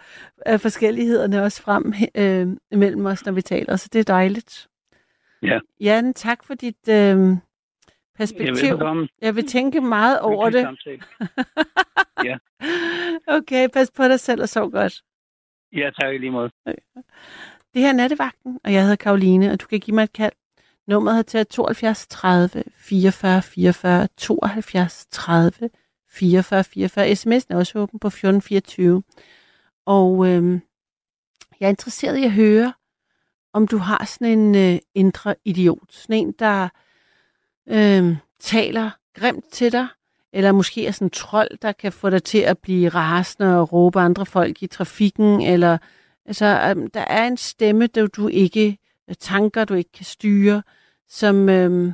[0.48, 3.76] øh, forskellighederne også frem øh, mellem os, når vi taler.
[3.76, 4.68] Så det er dejligt.
[5.42, 5.58] Ja.
[5.80, 7.36] Jan, tak for dit øh,
[8.14, 8.66] perspektiv.
[8.66, 10.68] Ja, jeg vil tænke meget over det.
[12.28, 12.36] ja.
[13.26, 15.02] Okay, pas på dig selv og sov godt.
[15.72, 16.50] Ja, tak i lige måde.
[17.74, 20.32] Det her er nattevagten, og jeg hedder Karoline, og du kan give mig et kald.
[20.86, 25.70] Nummeret er til 72 30 44 44 72 30
[26.10, 27.06] 44 44.
[27.12, 29.02] SMS'en er også åben på 1424.
[29.86, 30.60] Og øh,
[31.60, 32.72] jeg er interesseret i at høre,
[33.56, 35.92] om du har sådan en øh, indre idiot.
[35.92, 36.68] Sådan en, der
[37.68, 39.86] øh, taler grimt til dig,
[40.32, 43.72] eller måske er sådan en trold, der kan få dig til at blive rasende og
[43.72, 45.78] råbe andre folk i trafikken, eller
[46.26, 48.78] altså, øh, der er en stemme, der du ikke,
[49.08, 50.62] øh, tanker, du ikke kan styre,
[51.08, 51.92] som øh,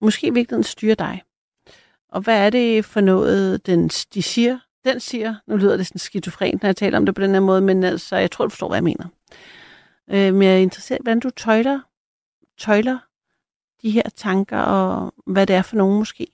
[0.00, 1.22] måske i virkeligheden styrer dig.
[2.08, 4.58] Og hvad er det for noget, den, de siger?
[4.84, 7.40] Den siger, nu lyder det sådan skizofrent, når jeg taler om det på den her
[7.40, 9.06] måde, men altså, jeg tror, du forstår, hvad jeg mener.
[10.10, 11.80] Øh, men jeg er interesseret hvordan du tøjler,
[12.58, 12.98] tøjler
[13.82, 16.26] de her tanker, og hvad det er for nogen måske.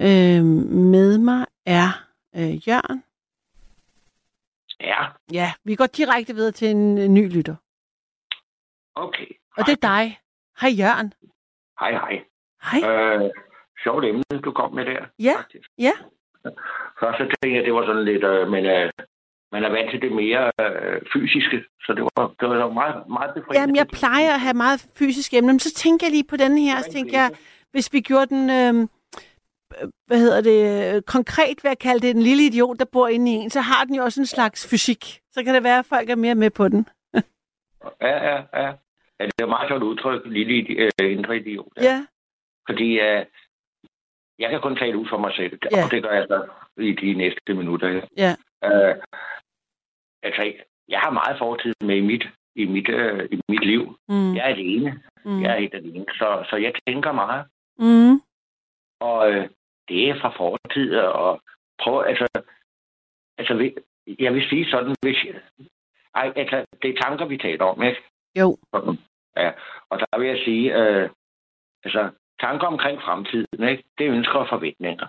[0.00, 0.44] Øh,
[0.94, 3.04] med mig er øh, Jørgen.
[4.80, 5.06] Ja.
[5.32, 7.56] Ja, vi går direkte videre til en, ny lytter.
[8.94, 9.26] Okay.
[9.56, 10.20] Og det er dig.
[10.60, 11.12] Hej Jørgen.
[11.80, 12.24] Hej, hej.
[12.62, 12.80] Hej.
[12.90, 13.30] Øh,
[13.82, 15.06] sjovt emne, du kom med der.
[15.18, 15.68] Ja, faktisk.
[15.78, 15.92] ja.
[17.00, 18.90] Først så tænkte jeg, det var sådan lidt, øh, men øh,
[19.52, 23.34] man er vant til det mere øh, fysiske, så det var, det var meget, meget
[23.34, 23.60] befriende.
[23.60, 26.58] Jamen, jeg plejer at have meget fysisk emne, men så tænker jeg lige på den
[26.58, 27.30] her, så tænker jeg,
[27.72, 28.88] hvis vi gjorde den, øh,
[30.06, 33.34] hvad hedder det, konkret ved at kalde det en lille idiot, der bor inde i
[33.34, 35.04] en, så har den jo også en slags fysik.
[35.32, 36.86] Så kan det være, at folk er mere med på den.
[38.08, 38.72] ja, ja, ja.
[39.20, 40.54] Ja, det er meget sjovt udtryk, lille
[41.02, 41.66] øh, indre idiot.
[41.76, 41.82] Ja.
[41.84, 42.06] ja.
[42.68, 43.24] Fordi øh,
[44.38, 45.84] jeg kan kun tale ud for mig selv, Ja.
[45.84, 46.46] og det gør jeg så
[46.82, 47.88] i de næste minutter.
[47.92, 48.00] her.
[48.16, 48.34] Ja.
[48.64, 48.94] Øh,
[50.22, 50.52] altså,
[50.88, 53.98] jeg har meget fortid med i mit, i mit, øh, i mit liv.
[54.08, 54.34] Mm.
[54.34, 55.02] Jeg er alene.
[55.24, 55.42] Mm.
[55.42, 56.06] Jeg er helt alene.
[56.08, 57.46] Så, så jeg tænker meget.
[57.78, 58.20] Mm.
[59.00, 59.48] Og øh,
[59.88, 61.40] det er fra fortid, og
[61.82, 62.26] prøv, altså,
[63.38, 63.70] altså,
[64.18, 65.16] jeg vil sige sådan, hvis,
[66.14, 68.02] ej, altså, det er tanker, vi taler om, ikke?
[68.38, 68.58] Jo.
[69.36, 69.52] Ja,
[69.90, 71.10] og der vil jeg sige, øh,
[71.84, 73.84] altså, tanker omkring fremtiden, ikke?
[73.98, 75.06] Det er ønsker og forventninger.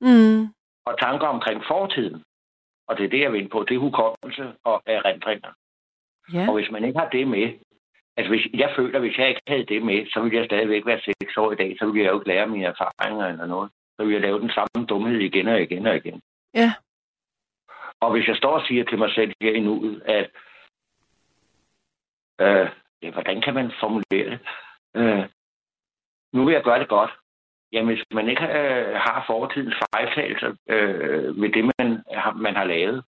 [0.00, 0.40] Mm.
[0.86, 2.24] Og tanker omkring fortiden,
[2.88, 5.52] og det er det, jeg vil på, det er hukommelse og erindringer.
[6.32, 6.48] Ja.
[6.48, 7.46] Og hvis man ikke har det med,
[8.16, 10.86] altså hvis, jeg føler, at hvis jeg ikke havde det med, så ville jeg stadigvæk
[10.86, 13.70] være seks år i dag, så ville jeg jo ikke lære mine erfaringer eller noget.
[13.96, 16.20] Så ville jeg lave den samme dumhed igen og igen og igen.
[16.54, 16.72] Ja.
[18.00, 20.30] Og hvis jeg står og siger til mig selv her i nuet, at
[22.40, 22.68] øh,
[23.02, 24.40] ja, hvordan kan man formulere det?
[24.96, 25.24] Øh,
[26.32, 27.10] nu vil jeg gøre det godt.
[27.72, 32.64] Jamen, hvis man ikke øh, har fortidens fejltagelser øh, ved det, man har, man har
[32.64, 33.04] lavet,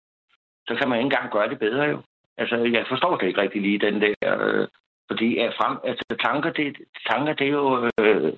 [0.68, 2.02] så kan man ikke engang gøre det bedre jo.
[2.38, 4.16] Altså, jeg forstår det ikke rigtig lige, den der...
[4.24, 4.68] Øh,
[5.12, 6.78] fordi at frem, altså, tanker, det,
[7.10, 7.92] tanker, det er jo...
[8.00, 8.34] Øh,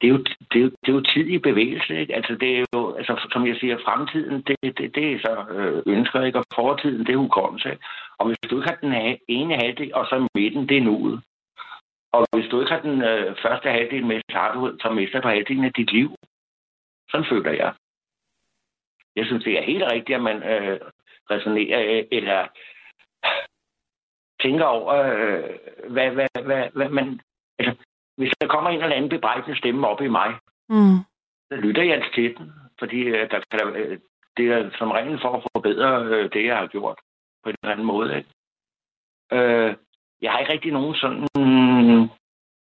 [0.00, 0.18] det er, jo,
[0.52, 2.14] det, er jo, det er jo tid i bevægelse, ikke?
[2.14, 5.82] Altså, det er jo, altså, som jeg siger, fremtiden, det, det, det er så øh,
[5.86, 6.38] ønsker, ikke?
[6.38, 7.84] Og fortiden, det er hukommelse, ikke?
[8.18, 11.22] Og hvis du ikke har den ene halvdel, og så midten, det er nuet.
[12.14, 15.20] Og hvis du ikke har den øh, første halvdel med, så, har du, så mister
[15.20, 16.10] du halvdelen af dit liv.
[17.10, 17.74] Sådan føler jeg.
[19.16, 20.80] Jeg synes, det er helt rigtigt, at man øh,
[21.30, 22.48] resonerer øh, eller
[24.42, 25.44] tænker over, øh,
[25.92, 27.20] hvad, hvad, hvad, hvad man...
[27.58, 27.74] Altså,
[28.16, 30.34] hvis der kommer en eller anden bebrejdende stemme op i mig,
[30.68, 30.98] Mm.
[31.48, 33.98] så lytter jeg til den, fordi øh, der kan, øh,
[34.36, 36.98] det er som regel for at forbedre øh, det, jeg har gjort
[37.42, 38.16] på en eller anden måde.
[38.16, 38.28] Ikke?
[39.32, 39.76] Øh,
[40.22, 41.28] jeg har ikke rigtig nogen sådan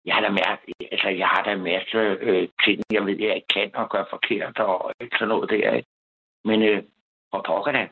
[0.06, 3.36] jeg har da mærke, altså, jeg har da en masse øh, ting, jeg ved, jeg
[3.36, 5.74] ikke kan og gøre forkert og ikke sådan noget der.
[5.74, 5.90] Ikke?
[6.46, 6.84] Men øh,
[7.30, 7.88] hvor pokker da?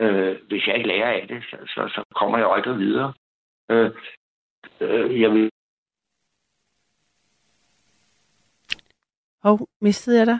[0.00, 3.14] Øh, hvis jeg ikke lærer af det, så, så, så kommer jeg aldrig videre.
[3.70, 3.90] Øh,
[4.80, 5.50] øh, jeg vil...
[9.42, 10.38] Hov, mistede jeg dig?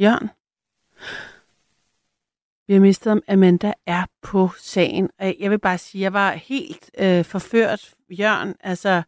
[0.00, 0.30] Jørgen?
[2.66, 3.20] Vi har mistet.
[3.28, 5.10] Amanda er på sagen.
[5.18, 7.94] Og Jeg vil bare sige, at jeg var helt øh, forført.
[8.10, 9.02] Jørgen, altså,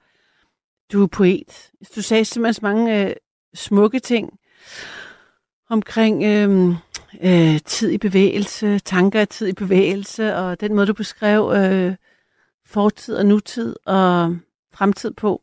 [0.92, 1.70] du er poet.
[1.96, 3.16] Du sagde simpelthen så mange øh,
[3.54, 4.38] smukke ting
[5.70, 6.74] omkring øh,
[7.22, 11.94] øh, tid i bevægelse, tanker af tid i bevægelse, og den måde, du beskrev øh,
[12.66, 14.36] fortid og nutid og
[14.74, 15.42] fremtid på.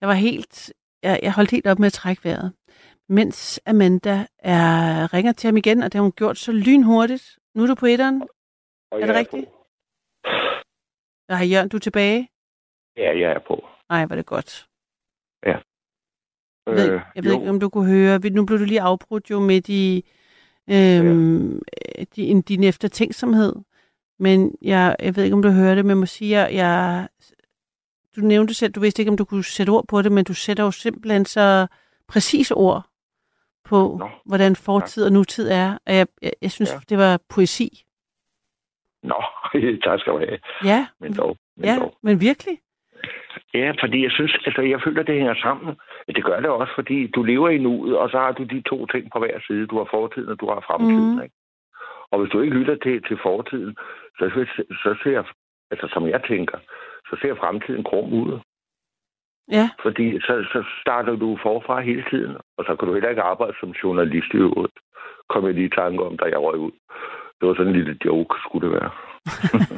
[0.00, 0.72] Jeg var helt,
[1.02, 2.52] jeg, jeg holdt helt op med at trække vejret.
[3.08, 7.38] Mens Amanda er, ringer til ham igen, og det har hun gjort så lynhurtigt.
[7.54, 8.22] Nu er du på etteren.
[8.90, 9.46] Og Er det jeg rigtigt?
[9.46, 9.66] På.
[11.28, 12.28] Nej, Jørgen, du er tilbage.
[12.96, 13.68] Ja, jeg er på.
[13.90, 14.68] Nej, var det godt.
[15.46, 15.54] Øh,
[16.66, 18.18] Jeg ved, jeg ved jo, ikke, om du kunne høre.
[18.18, 20.02] Nu blev du lige afbrudt jo med de,
[20.70, 21.62] øhm,
[21.98, 22.04] ja.
[22.16, 23.56] din, din eftertænksomhed.
[24.18, 27.08] Men jeg, jeg ved ikke, om du hører det, men jeg må sige, at jeg,
[28.16, 30.34] du nævnte selv, du vidste ikke, om du kunne sætte ord på det, men du
[30.34, 31.66] sætter jo simpelthen så
[32.08, 32.89] præcis ord
[33.70, 35.78] på, Nå, hvordan fortid og nutid er.
[35.86, 36.78] Og jeg, jeg, jeg synes, Ja.
[36.88, 37.68] det var poesi.
[39.02, 39.18] Nå,
[39.84, 40.38] tak skal du have.
[40.64, 41.36] Ja, Men dog.
[41.56, 41.94] Men ja dog.
[42.02, 42.56] men virkelig.
[43.54, 45.76] Ja, fordi jeg synes, altså jeg føler, det hænger sammen.
[46.16, 48.86] Det gør det også, fordi du lever i nuet, og så har du de to
[48.86, 49.66] ting på hver side.
[49.66, 51.12] Du har fortiden, og du har fremtiden.
[51.14, 51.22] Mhm.
[51.22, 51.34] Ikke?
[52.10, 53.76] Og hvis du ikke lytter til, til fortiden,
[54.18, 54.24] så,
[54.82, 55.22] så ser,
[55.70, 56.58] altså som jeg tænker,
[57.08, 58.40] så ser fremtiden krum ud.
[59.50, 63.22] Ja, Fordi så, så starter du forfra hele tiden, og så kan du heller ikke
[63.22, 64.72] arbejde som journalist i øvrigt.
[65.28, 66.70] Kom jeg lige i tanke om, da jeg røg ud.
[67.40, 68.90] Det var sådan en lille joke, skulle det være.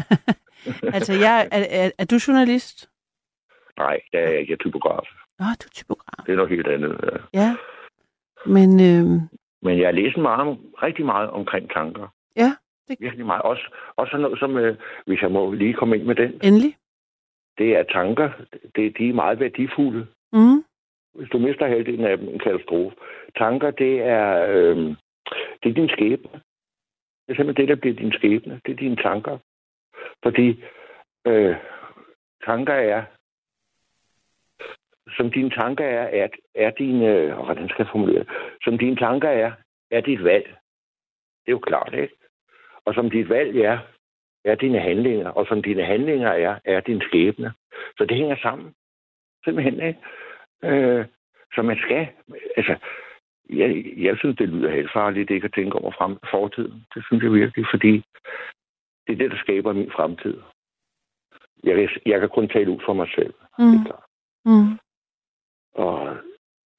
[0.96, 2.88] altså jeg, er, er, er du journalist?
[3.78, 5.06] Nej, jeg er ikke jeg er typograf.
[5.38, 6.24] Nå, du er typograf.
[6.26, 7.00] Det er noget helt andet.
[7.02, 7.40] Ja.
[7.40, 7.56] Ja,
[8.46, 9.04] men øh,
[9.62, 12.06] Men jeg har læst meget, rigtig meget omkring tanker.
[12.36, 12.50] Ja,
[12.88, 13.42] det- Virkelig meget.
[13.42, 13.62] Også,
[13.96, 16.76] også sådan noget som, øh, hvis jeg må lige komme ind med den, endelig.
[17.58, 18.30] Det er tanker.
[18.76, 20.06] Det, de er meget værdifulde.
[20.32, 20.64] Mm.
[21.14, 22.96] Hvis du mister halvdelen af dem, en katastrofe.
[23.36, 24.76] Tanker, det er, øh,
[25.62, 26.40] det er din skæbne.
[27.26, 28.60] Det er simpelthen det, der bliver din skæbne.
[28.66, 29.38] Det er dine tanker.
[30.22, 30.64] Fordi
[31.26, 31.56] øh,
[32.44, 33.04] tanker er,
[35.16, 38.24] som dine tanker er, er, er dine, øh, hvordan skal jeg formulere?
[38.64, 39.52] Som dine tanker er,
[39.90, 40.46] er dit valg.
[41.44, 42.14] Det er jo klart, ikke?
[42.84, 43.78] Og som dit valg er,
[44.44, 45.28] er dine handlinger.
[45.28, 47.52] Og som dine handlinger er, er din skæbne.
[47.98, 48.74] Så det hænger sammen.
[49.44, 50.00] Simpelthen, ikke?
[50.64, 51.06] Øh,
[51.54, 52.08] så man skal,
[52.56, 52.76] altså,
[53.50, 56.84] jeg, jeg synes, det lyder helt farligt, ikke at tænke over frem, fortiden.
[56.94, 58.04] Det synes jeg virkelig, fordi
[59.06, 60.40] det er det, der skaber min fremtid.
[61.64, 63.34] Jeg kan, jeg kan kun tale ud for mig selv.
[63.58, 63.64] Mm.
[63.64, 64.04] Det er klart.
[64.44, 64.78] Mm.
[65.74, 66.16] Og,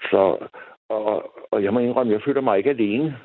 [0.01, 0.47] så,
[0.89, 3.17] og, og jeg må indrømme, jeg føler mig ikke alene.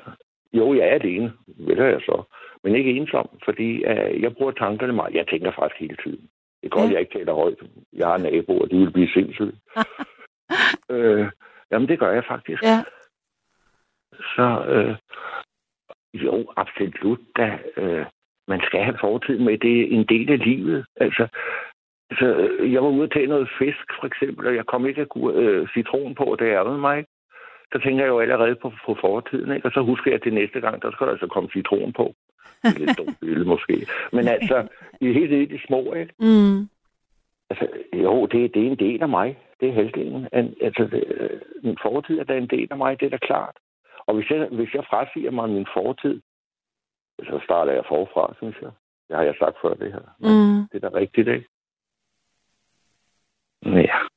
[0.53, 2.23] Jo, jeg er alene, ved jeg så.
[2.63, 5.13] Men ikke ensom, fordi uh, jeg bruger tankerne meget.
[5.15, 6.29] Jeg tænker faktisk hele tiden.
[6.61, 6.93] Det er godt, Ja.
[6.93, 7.57] jeg ikke taler højt.
[7.93, 9.53] Jeg har naboer, de vil blive sindssyge.
[10.95, 11.27] øh,
[11.71, 12.63] jamen, det gør jeg faktisk.
[12.63, 12.83] Ja.
[14.35, 14.95] Så øh,
[16.13, 17.59] jo, absolut da.
[17.77, 18.05] Øh,
[18.47, 19.57] man skal have fortiden med.
[19.57, 20.85] Det er en del af livet.
[20.95, 21.27] Altså,
[22.19, 25.31] så øh, jeg var ude tage noget fisk, for eksempel, og jeg kom ikke af
[25.33, 27.09] øh, citron på, det ærgede mig ikke.
[27.71, 29.67] Så tænker jeg jo allerede på, på fortiden, ikke?
[29.67, 32.15] Og så husker jeg, at det næste gang, der skal der altså komme citron på.
[32.63, 33.87] Det er lidt dumt billede måske.
[34.11, 34.67] Men altså,
[35.01, 36.13] i helt nede i de små, ikke?
[36.19, 36.69] Mm.
[37.49, 39.37] Altså, jo, det, det er en del af mig.
[39.59, 40.27] Det er halvdelen.
[40.61, 43.55] Altså, det, øh, min fortid er da en del af mig, det er da klart.
[44.07, 46.21] Og hvis jeg, hvis jeg frasiger mig min fortid,
[47.19, 48.71] så starter jeg forfra, synes jeg.
[49.07, 50.15] Det har jeg sagt før, det her.
[50.19, 50.67] Men Mm.
[50.71, 51.47] Det er da rigtigt, ikke?
[53.65, 54.08] Ja.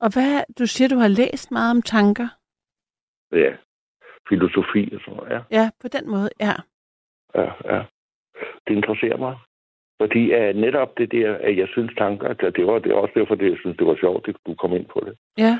[0.00, 2.28] Og hvad, du siger, du har læst meget om tanker.
[3.32, 3.56] ja.
[4.28, 5.40] Filosofi og sådan noget, ja.
[5.58, 6.54] Ja, på den måde, ja.
[7.34, 7.84] ja, ja.
[8.66, 9.36] Det interesserer mig.
[10.00, 13.12] Fordi uh, netop det der, at jeg synes tanker, at det var, det er også
[13.16, 15.14] derfor, det, jeg synes, det var sjovt, at du kom ind på det.
[15.38, 15.58] Ja.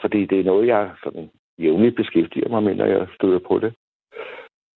[0.00, 3.74] Fordi det er noget, jeg sådan jævnligt beskæftiger mig med, når jeg støder på det.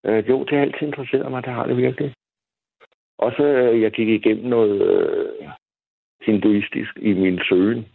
[0.07, 2.13] Uh, jo, det har altid interesseret mig, det har det virkelig.
[3.17, 5.49] Også uh, jeg gik igennem noget uh,
[6.21, 7.85] hinduistisk i min søgen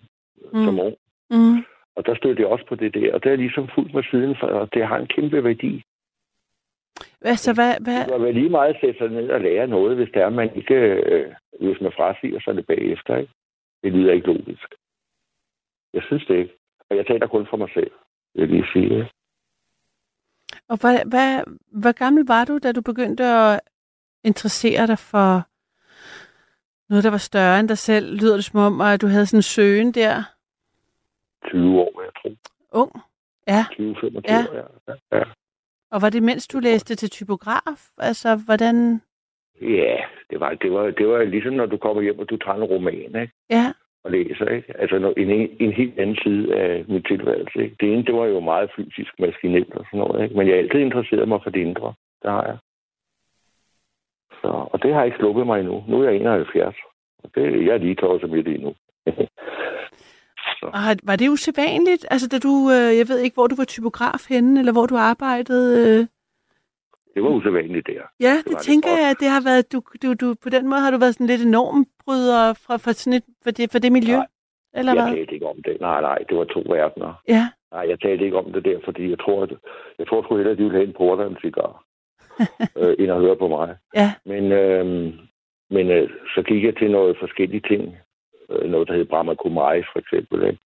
[0.53, 0.65] Mm.
[0.65, 0.97] som ung.
[1.31, 1.65] Mm.
[1.97, 4.37] Og der stødte jeg også på det der, og det er ligesom fuldt med siden,
[4.41, 5.85] for det har en kæmpe værdi.
[7.21, 9.97] Altså, hvad, hvad, Det kan være lige meget at sætte sig ned og lære noget,
[9.97, 13.17] hvis det er, man ikke, øh, hvis man frasiger sig det bagefter.
[13.17, 13.33] Ikke?
[13.83, 14.75] Det lyder ikke logisk.
[15.95, 16.55] Jeg synes det ikke.
[16.91, 17.91] Og jeg taler kun for mig selv,
[18.35, 18.95] vil jeg lige sige.
[18.95, 19.11] Ikke?
[20.69, 23.61] og hvad, hvad, hvor gammel var du, da du begyndte at
[24.25, 25.49] interessere dig for
[26.89, 28.17] noget, der var større end dig selv?
[28.21, 30.23] Lyder det som om, at du havde sådan en søgen der?
[31.49, 32.33] 20 år, jeg tror.
[32.81, 32.93] Ung?
[33.49, 33.65] Ja.
[33.73, 34.39] 20-25 Ja.
[34.51, 35.19] år, ja.
[35.19, 35.25] ja.
[35.91, 37.81] Og var det mens du læste til typograf?
[37.99, 39.03] Altså, hvordan...
[39.61, 39.97] Ja,
[40.31, 42.65] det var, det, var, det var ligesom, når du kommer hjem, og du tager en
[42.65, 43.33] roman, ikke?
[43.51, 43.73] Ja,
[44.05, 44.81] og læser, ikke?
[44.81, 45.31] Altså no- en,
[45.61, 47.77] en helt anden side af min tilværelse, ikke?
[47.81, 50.37] Det ene, det var jo meget fysisk maskinelt og sådan noget, ikke?
[50.37, 51.95] Men jeg har altid interesseret mig for det indre.
[52.23, 52.59] Det har jeg.
[54.41, 55.85] Så, og det har ikke sluppet mig endnu.
[55.89, 56.77] Nu er jeg 71.
[57.25, 58.75] Og det, jeg er lige tosset midt i nu.
[60.63, 60.67] Så.
[60.67, 62.07] og var det usædvanligt?
[62.11, 62.53] Altså, da du...
[62.75, 65.69] Øh, jeg ved ikke, hvor du var typograf henne, eller hvor du arbejdede...
[66.01, 66.07] Øh...
[67.15, 68.03] Det var usædvanligt der.
[68.21, 69.01] Ja, Det det, det det tænker godt.
[69.01, 69.73] jeg, at det har været...
[69.73, 72.93] Du, du, du, på den måde har du været sådan lidt enorm bryder fra, fra,
[72.93, 74.27] sådan et, for, det, for det miljø, Nej,
[74.75, 75.13] eller jeg hvad?
[75.17, 75.77] talte ikke om det.
[75.81, 77.13] Nej, nej, det var to verdener.
[77.29, 79.51] Ja, Nej, jeg talte ikke om det der, fordi jeg tror, at,
[79.99, 81.85] jeg tror sgu hellere, at de ville have en porter en cigar,
[82.81, 83.77] øh, end at høre på mig.
[83.95, 84.85] ja, Men, øh,
[85.71, 87.97] men øh, så gik jeg til noget forskellige ting.
[88.53, 90.43] Øh, noget, der hedder Brahma Kumaris, for eksempel.
[90.49, 90.59] Ikke?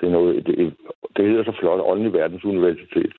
[0.00, 0.74] Det, er noget, det,
[1.16, 3.12] det hedder så flot, Åndelig Verdensuniversitet.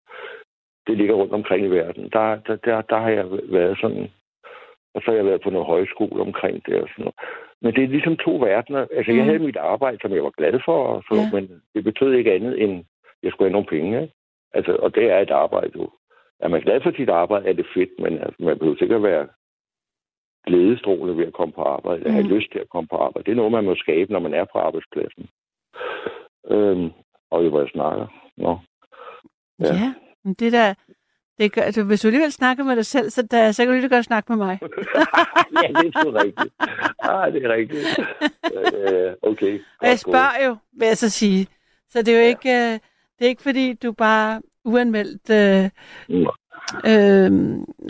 [0.88, 2.10] Det ligger rundt omkring i verden.
[2.14, 4.10] Der, der, der, der har jeg været sådan...
[4.94, 7.16] Og så har jeg været på noget højskole omkring det og sådan noget.
[7.62, 8.88] Men det er ligesom to verdener.
[8.98, 9.18] Altså, mm.
[9.18, 11.30] jeg havde mit arbejde, som jeg var glad for, og så, ja.
[11.34, 12.86] men det betød ikke andet, end
[13.24, 14.02] jeg skulle have nogle penge.
[14.02, 14.14] Ikke?
[14.54, 15.90] Altså, og det er et arbejde jo.
[16.40, 19.28] Er man glad for sit arbejde, er det fedt, men altså, man behøver sikkert være
[20.50, 22.34] glædestråle ved at komme på arbejde, eller have Mhm.
[22.36, 23.26] lyst til at komme på arbejde.
[23.26, 25.24] Det er noget, man må skabe, når man er på arbejdspladsen.
[26.54, 26.90] Øhm,
[27.32, 28.08] og det var jeg snakker.
[28.38, 28.52] Nå.
[29.60, 29.74] ja.
[29.74, 29.94] Ja.
[30.24, 30.74] Men det der...
[31.38, 33.80] Det gør, altså, hvis du alligevel snakker med dig selv, så, der, så kan du
[33.80, 34.60] lige godt snakke med mig.
[35.64, 36.54] ja, det er sgu rigtigt.
[37.00, 37.86] Ah, det er rigtigt.
[38.56, 39.54] Øh, okay.
[39.80, 41.48] Og jeg godt spørger jo, vil jeg så sige.
[41.90, 42.28] Så det er jo Ja.
[42.28, 42.74] ikke, øh,
[43.20, 45.70] det er ikke fordi, du bare uanmeldt øh,
[46.86, 47.32] øh,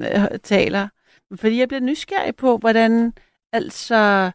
[0.01, 0.87] øh, taler.
[1.35, 3.13] Fordi jeg bliver nysgerrig på, hvordan
[3.53, 4.31] altså...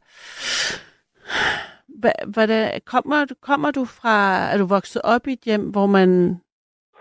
[2.26, 6.36] Hvordan, kommer, du- kommer du fra, er du vokset op i et hjem, hvor man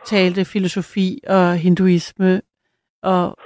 [0.06, 2.42] talte filosofi og hinduisme?
[3.02, 3.38] Og,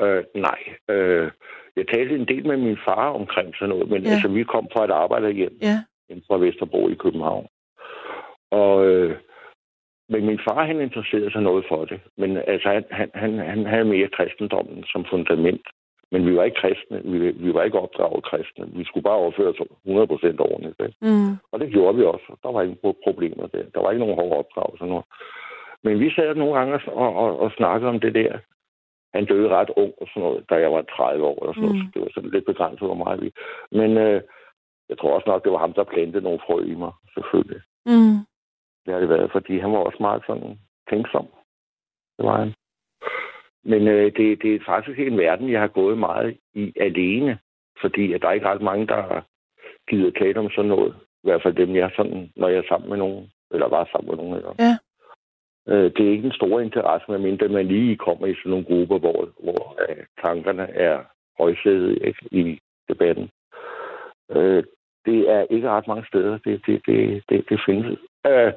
[0.00, 0.58] Øh, nej.
[0.88, 1.30] Øh,
[1.76, 4.10] jeg talte en del med min far omkring sådan noget, men Ja.
[4.10, 5.82] altså, vi kom fra et arbejderhjem ja,
[6.26, 7.46] fra Vesterbro i København.
[8.50, 9.16] Og, øh,
[10.12, 12.00] men min far, han interesserede sig noget for det.
[12.16, 15.66] Men altså, han, han, han, havde mere kristendommen som fundament.
[16.12, 17.02] Men vi var ikke kristne.
[17.12, 18.64] Vi, vi var ikke opdraget kristne.
[18.78, 20.80] Vi skulle bare opføre os 100% ordentligt.
[20.86, 20.96] Ikke?
[21.00, 22.28] mm, Og det gjorde vi også.
[22.42, 23.64] Der var pro- problemer der.
[23.74, 24.86] Der var ikke nogen hårde opdragelser.
[24.86, 25.04] Noget.
[25.84, 28.38] Men vi sad nogle gange og, og, og, snakkede om det der.
[29.14, 31.38] Han døde ret ung, og sådan noget, da jeg var 30 år.
[31.46, 31.76] Og sådan noget.
[31.76, 31.82] Mm.
[31.82, 33.30] Så det var sådan lidt begrænset, hvor meget vi...
[33.72, 34.20] Men øh,
[34.88, 37.60] jeg tror også nok, det var ham, der plantede nogle frø i mig, selvfølgelig.
[37.86, 38.16] mm,
[38.84, 40.58] Det har det været, fordi han var også meget sådan
[40.90, 41.26] tænksom.
[42.18, 42.54] Det var han.
[43.64, 47.38] Men øh, det, det er faktisk en verden, jeg har gået meget i alene.
[47.80, 49.22] Fordi at der er ikke ret mange, der
[49.88, 50.94] gider tale om sådan noget.
[51.24, 53.30] I hvert fald dem, jeg er sådan, når jeg er sammen med nogen.
[53.50, 54.36] Eller var sammen med nogen.
[54.36, 54.54] Eller.
[54.58, 54.74] Ja.
[55.68, 58.98] Øh, det er ikke en stor interesse, medmindre man lige kommer i sådan nogle grupper,
[58.98, 61.04] hvor, hvor øh, tankerne er
[61.38, 62.58] højsædet ikke, i
[62.88, 63.30] debatten.
[64.30, 64.64] Øh,
[65.06, 66.38] det er ikke ret mange steder.
[66.38, 67.98] Det, det, det, det, det findes.
[68.26, 68.52] Øh,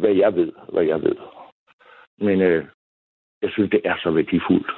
[0.00, 1.16] hvad jeg ved, hvad jeg ved.
[2.18, 2.66] Men øh,
[3.42, 4.70] jeg synes, det er så værdifuldt.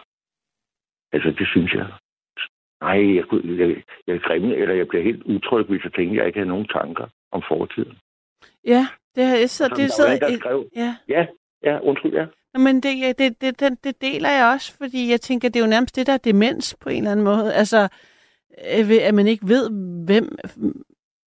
[1.13, 1.87] Altså, det synes jeg.
[2.81, 6.13] Nej, jeg, kunne- jeg, jeg er grimme, eller jeg bliver helt utryg, hvis jeg tænker,
[6.15, 7.99] at jeg ikke har nogen tanker om fortiden.
[8.65, 10.97] ja, det, har jeg så, det en, der skrev, Ja.
[11.09, 11.27] ja,
[11.63, 12.27] ja, undskyld, ja.
[12.55, 15.65] Nå, Men det, det, det, det, det deler jeg også, fordi jeg tænker, det er
[15.65, 17.55] jo nærmest det, der er demens på en eller anden måde.
[17.55, 17.89] Altså,
[18.79, 19.71] øh, at man ikke ved,
[20.07, 20.25] hvem...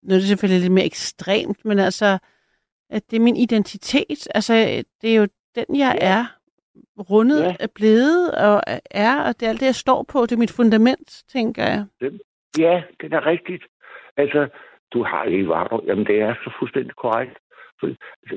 [0.03, 2.17] Nu er det selvfølgelig lidt mere ekstremt, men altså,
[2.89, 4.27] at det er min identitet.
[4.35, 4.53] Altså,
[5.01, 6.07] det er jo den, jeg Ja.
[6.07, 6.25] er.
[7.09, 7.55] Rundet Ja.
[7.59, 8.61] er blevet og
[8.91, 10.21] er, og det er alt det, jeg står på.
[10.21, 11.85] Det er mit fundament, tænker jeg.
[12.57, 13.63] Ja, det er rigtigt.
[14.17, 14.47] Altså,
[14.93, 17.38] du har ikke var Jamen, det er så fuldstændig korrekt.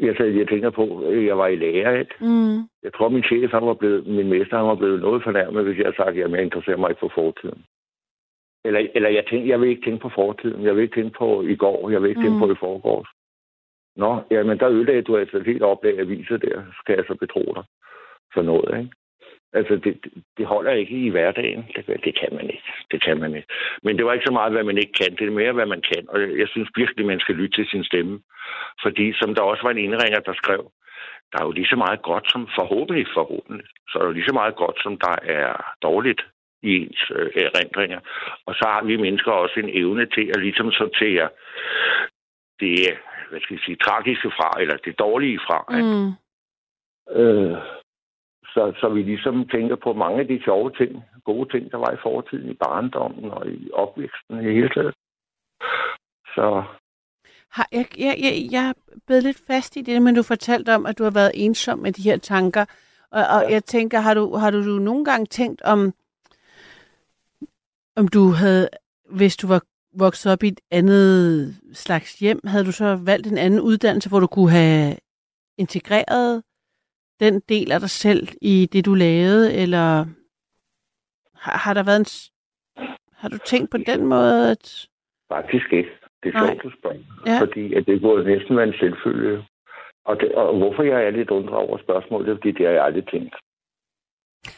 [0.06, 2.14] Jeg, så- jeg tænker på, at jeg var i lærer, ikke?
[2.20, 2.56] Mm.
[2.82, 5.76] Jeg tror, min chef, han var blevet, min mester, han var blevet noget fornærmet, hvis
[5.78, 7.64] jeg havde sagt, at jeg interesserer mig ikke for fortiden.
[8.64, 10.64] Eller, eller jeg, tænkte, jeg vil ikke tænke på fortiden.
[10.64, 11.90] Jeg vil ikke tænke på i går.
[11.90, 12.20] Jeg vil ikke.
[12.20, 12.26] Mm.
[12.26, 13.08] tænke på i forgårs.
[13.96, 16.62] Nå, jamen der ødelagde du altså et helt oplag af aviser der.
[16.82, 17.64] skal jeg så betro dig
[18.34, 18.92] for noget, ikke?
[19.52, 21.64] Altså, det, det- det holder ikke i hverdagen.
[21.76, 22.70] Det, det kan man ikke.
[22.90, 23.48] Det kan man ikke.
[23.82, 25.16] Men det var ikke så meget, hvad man ikke kan.
[25.16, 26.06] Det er mere, hvad man kan.
[26.08, 28.20] Og jeg, jeg synes virkelig, man skal lytte til sin stemme.
[28.82, 30.70] Fordi, som der også var en indringer, der skrev,
[31.32, 33.66] der er jo lige så meget godt som forhåbentlig, forhåbentlig.
[33.88, 36.22] Så er der jo lige så meget godt, som der er dårligt
[36.62, 38.00] i ens øh, erindringer.
[38.46, 41.28] Og så har vi mennesker også en evne til at ligesom sortere
[42.60, 42.98] det,
[43.30, 45.58] hvad skal jeg sige, tragiske fra, eller det dårlige fra.
[45.82, 46.08] Mm.
[47.20, 47.56] Øh,
[48.54, 51.90] så, så vi ligesom tænker på mange af de sjove ting, gode ting, der var
[51.92, 54.94] i fortiden, i barndommen og i opvæksten i hele taget.
[56.34, 56.64] Så
[57.50, 58.72] Har, jeg, jeg, jeg, jeg er
[59.06, 61.92] blevet lidt fast i det, men du fortalte om, at du har været ensom med
[61.92, 62.64] de her tanker.
[63.10, 63.52] Og, og Ja.
[63.52, 65.92] jeg tænker, har du, har du nogle gange tænkt om,
[67.96, 68.68] om du havde,
[69.10, 69.62] hvis du var
[69.98, 74.20] vokset op i et andet slags hjem, havde du så valgt en anden uddannelse, hvor
[74.20, 74.96] du kunne have
[75.58, 76.42] integreret
[77.20, 80.04] den del af dig selv i det, du lavede, eller
[81.34, 82.06] har, har der været en...
[83.12, 84.88] Har du tænkt på den måde, at...
[85.32, 85.90] faktisk ikke.
[86.22, 86.46] Det er Nej.
[86.46, 86.98] sjovt, du spørger.
[87.26, 87.38] Ja.
[87.40, 89.44] Fordi at det burde næsten være en selvfølge.
[90.04, 92.72] Og, det, og hvorfor jeg er lidt undret over spørgsmålet, det er, fordi det har
[92.72, 93.34] jeg aldrig tænkt.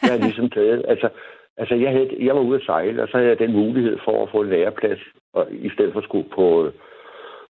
[0.01, 1.09] Jeg har ligesom taget, altså,
[1.57, 4.23] altså jeg, havde, jeg var ude at sejle, og så havde jeg den mulighed for
[4.23, 4.99] at få en læreplads,
[5.33, 6.71] og i stedet for at skulle på øh,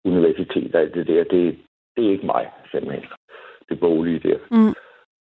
[0.05, 1.25] universitet og alt det der.
[1.25, 1.59] Det,
[1.97, 3.05] det er ikke mig, simpelthen.
[3.69, 4.39] Det boglige der.
[4.51, 4.75] Mm.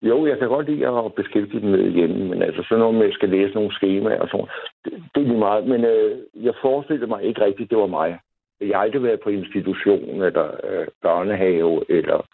[0.01, 3.01] Jo, jeg kan godt lide at beskæftige dem med hjemme, men altså sådan noget med,
[3.03, 4.47] at jeg skal læse nogle skemaer og sådan
[4.85, 5.67] det, det er lige meget.
[5.67, 8.19] Men øh, jeg forestillede mig ikke rigtigt, det var mig.
[8.61, 12.25] Jeg har aldrig været på institution eller øh, børnehave eller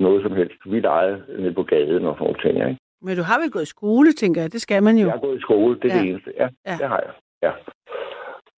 [0.00, 0.58] noget som helst.
[0.66, 2.80] Vi legede nede på gaden og sådan nogle ting, ikke?
[3.02, 4.52] Men du har vel gået i skole, tænker jeg.
[4.52, 5.04] Det skal man jo.
[5.06, 6.00] Jeg har gået i skole, det er Ja.
[6.02, 6.32] det eneste.
[6.36, 6.48] Ja.
[6.66, 7.12] ja, det har jeg.
[7.42, 7.52] Ja.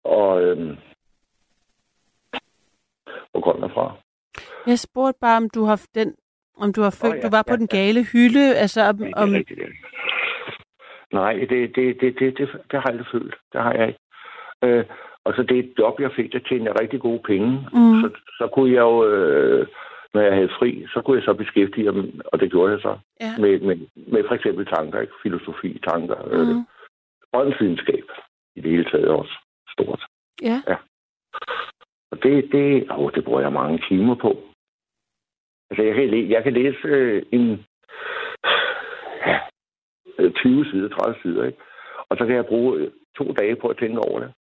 [0.05, 0.75] Og øhm,
[3.31, 3.95] hvor kom jeg fra?
[4.67, 6.15] Jeg spurgte bare, om du har den,
[6.57, 7.77] om du har følt, ja, du var på ja, den ja.
[7.77, 9.59] gale hylde, altså om, Nej, det om rigtigt.
[9.59, 9.65] ja.
[11.13, 13.35] Nej, det, det, det, det, det, det har jeg aldrig følt.
[13.53, 13.99] Det har jeg ikke.
[14.63, 14.85] Øh,
[15.23, 17.49] og så det job, jeg fik, der tjente rigtig gode penge.
[17.73, 18.01] Mm.
[18.01, 19.67] Så, så kunne jeg jo, øh,
[20.13, 22.97] når jeg havde fri, så kunne jeg så beskæftige mig, og det gjorde jeg så,
[23.21, 23.31] ja.
[23.39, 25.13] med, med, med for eksempel tanker, ikke?
[25.23, 26.63] filosofi, tanker, øh, Mm.
[27.33, 28.03] åndsvidenskab
[28.55, 29.35] i det hele taget også
[29.75, 30.01] stort.
[30.41, 30.61] Ja.
[32.11, 34.31] Og det, det, åh, det bruger jeg mange timer på.
[35.69, 37.65] Altså, jeg kan, læ- jeg kan læse øh, en
[39.25, 39.39] ja,
[40.19, 41.59] øh, 20 sider, 30 sider, ikke?
[42.09, 44.33] Og så kan jeg bruge øh, to dage på at tænke over det.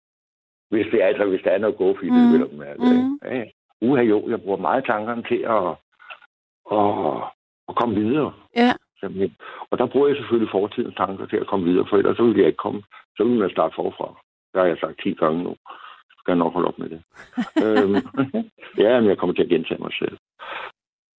[0.69, 2.31] Hvis det er, altså, hvis der er noget gå i det, Mm.
[2.33, 2.79] vil jeg mærke.
[2.79, 3.19] Mm.
[3.23, 3.45] Ja, ja.
[3.81, 5.63] Uha, jo, jeg bruger meget tankerne til at,
[6.77, 7.23] at,
[7.69, 8.33] at komme videre.
[8.55, 8.71] Ja.
[8.99, 9.35] Simpelthen.
[9.69, 12.37] Og der bruger jeg selvfølgelig fortidens tanker til at komme videre, for ellers så vil
[12.37, 12.83] jeg ikke komme.
[13.17, 14.07] Så vil jeg starte forfra.
[14.53, 15.55] Det har jeg sagt 10 gange nu.
[16.09, 17.01] Så skal jeg nok holde op med det.
[17.65, 17.95] øhm,
[18.83, 20.17] ja, men jeg kommer til at gentage mig selv.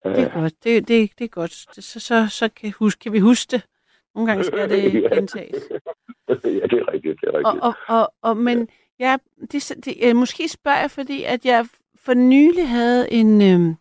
[0.04, 0.64] Det er godt.
[0.64, 1.52] Det, det, det er godt.
[1.54, 3.62] Så, så, så kan, huske, kan vi huske det.
[4.16, 5.16] Nogle gange skal det Ja.
[5.16, 5.64] gentages.
[6.30, 6.34] ja,
[6.72, 7.64] det er rigtigt, det er Og, rigtigt.
[7.64, 8.68] og, og, og, men
[9.00, 9.18] ja,
[9.52, 11.66] det, det, øh, måske spørger jeg, fordi at jeg
[11.96, 13.76] for nylig havde en, øh,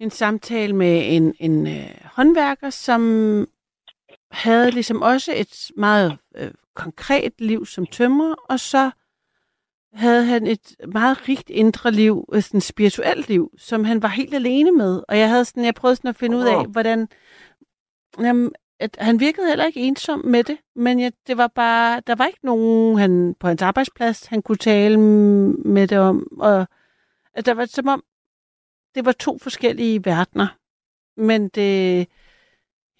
[0.00, 3.00] en samtale med en, en øh, håndværker, som
[4.30, 8.90] havde ligesom også et meget øh, konkret liv som tømrer, og så
[9.92, 14.34] havde han et meget rigt indre liv, et sådan spirituelt liv, som han var helt
[14.34, 15.02] alene med.
[15.08, 17.08] Og jeg havde sådan, jeg prøvede sådan at finde ud af, hvordan,
[18.20, 22.14] jamen, at han virkede heller ikke ensom med det, men jeg, det var bare, der
[22.14, 26.66] var ikke nogen han, på hans arbejdsplads, han kunne tale med det om, og
[27.34, 28.04] at der var som om,
[28.94, 30.46] det var to forskellige verdener.
[31.16, 32.06] Men det,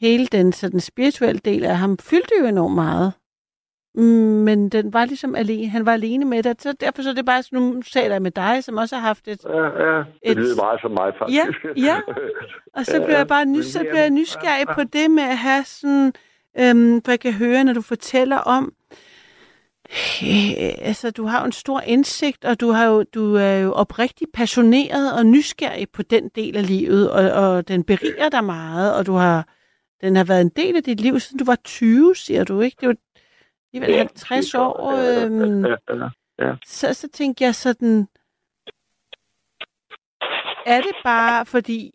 [0.01, 3.13] hele den sådan spirituelle del af ham fyldte jo enormt meget.
[3.95, 4.03] Mm,
[4.45, 7.27] Men den var ligesom alene, han var alene med det, så derfor så er det
[7.27, 9.99] bare sådan, nu taler jeg med dig, som også har haft et, Ja, ja.
[9.99, 11.39] Det et- lyder meget som mig, faktisk.
[11.87, 11.97] ja.
[12.77, 15.23] og så Ja, bliver jeg bare nys, så er- bliver jeg nysgerrig på det med
[15.23, 16.13] at have sådan,
[16.59, 18.73] øhm, for jeg kan høre, når du fortæller om,
[20.23, 23.73] øh, altså du har jo en stor indsigt, og du, har jo, du er jo
[23.73, 28.95] oprigtig passioneret og nysgerrig på den del af livet, og, og den beriger dig meget,
[28.95, 29.49] og du har,
[30.01, 32.77] den har været en del af dit liv, siden du var 20, siger du, ikke?
[32.81, 32.95] Det jo
[33.75, 34.91] alligevel 50 år.
[34.91, 36.55] Øhm, Ja, ja.
[36.67, 38.09] så, så tænkte jeg sådan,
[40.67, 41.95] er det bare, fordi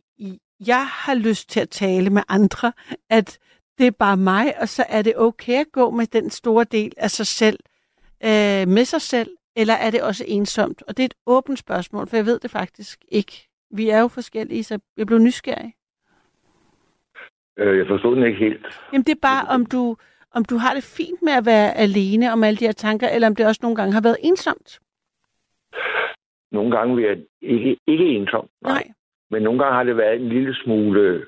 [0.68, 2.74] jeg har lyst til at tale med andre,
[3.10, 3.40] at
[3.78, 6.94] det er bare mig, og så er det okay at gå med den store del
[6.98, 7.60] af sig selv,
[8.24, 10.84] øh, med sig selv, eller er det også ensomt?
[10.88, 13.50] Og det er et åbent spørgsmål, for jeg ved det faktisk ikke.
[13.72, 15.74] Vi er jo forskellige, så jeg blev nysgerrig.
[17.60, 18.66] Øh, Jeg forstod den ikke helt.
[18.94, 19.96] Jamen det er bare, om du,
[20.32, 23.28] om du har det fint med at være alene om alle de her tanker, eller
[23.28, 24.80] om det også nogle gange har været ensomt.
[26.52, 28.48] Nogle gange vil jeg ikke, ikke ensom.
[28.62, 28.72] Nej.
[28.74, 28.84] Nej.
[29.32, 31.26] Men nogle gange har det været en lille smule,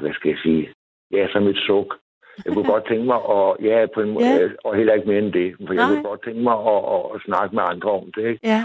[0.00, 0.72] hvad skal jeg sige,
[1.12, 1.98] ja, som et suk.
[2.44, 4.48] Jeg kunne godt tænke mig, at, ja, på en Ja.
[4.64, 5.94] og heller ikke mere end det, for jeg Nej.
[5.94, 8.24] kunne godt tænke mig at, at, at snakke med andre om det.
[8.28, 8.40] Ikke?
[8.42, 8.62] Ja,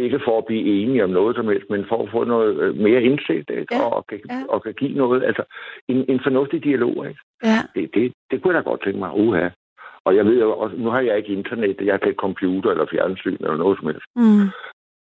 [0.00, 2.76] ikke for at blive enige om noget som helst, men for at få noget øh,
[2.76, 3.74] mere indsigt, ikke?
[3.74, 4.42] Ja, Og, og, kan, ja.
[4.48, 5.42] og kan give noget, altså
[5.88, 7.20] en, en fornuftig dialog, ikke?
[7.44, 9.48] ja, Det, det, det kunne jeg da godt tænke mig, uha.
[10.04, 12.86] Og jeg ved jo også, nu har jeg ikke internet, jeg har ikke computer eller
[12.90, 14.06] fjernsyn eller noget som helst.
[14.16, 14.48] mm,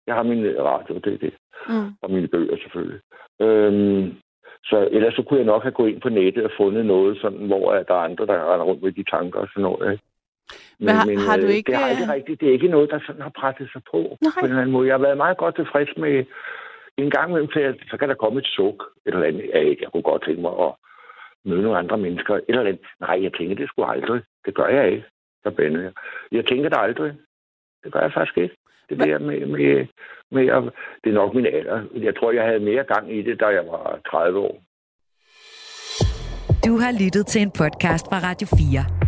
[0.07, 1.33] Jeg har min radio, det er det,
[1.69, 3.01] mm, og mine bøger selvfølgelig.
[3.41, 4.15] Øhm,
[4.65, 7.47] så ellers så kunne jeg nok have gået ind på nettet og fundet noget, sådan,
[7.47, 9.93] hvor der er andre, der render rundt med de tanker og sådan noget.
[9.93, 10.05] Ikke?
[10.79, 11.73] Men, men har, har du øh, ikke...
[11.73, 14.01] Det, har ikke rigtigt, det er ikke noget, der sådan har presset sig på.
[14.21, 14.33] Nej.
[14.41, 14.89] På en eller anden måde.
[14.89, 16.25] Jeg har været meget godt tilfreds med...
[17.05, 19.51] En gang imellem, så, så kan der komme et suk, et eller andet.
[19.55, 20.73] Jeg, jeg kunne godt tænke mig at
[21.45, 22.35] møde nogle andre mennesker.
[22.35, 22.81] Et eller andet.
[23.01, 24.23] Nej, jeg tænker det skulle aldrig.
[24.47, 25.05] Det gør jeg ikke.
[25.43, 25.93] Så bandede jeg.
[26.33, 27.13] Jeg tænker det aldrig.
[27.85, 28.57] Det gør jeg faktisk ikke.
[28.89, 29.87] Det der med, med,
[30.31, 30.63] med at,
[31.05, 31.83] det er nok min alder.
[31.95, 34.63] Jeg tror, jeg havde mere gang i det, da jeg var 30 år.
[36.67, 39.08] Du har lyttet til en podcast fra Radio 4.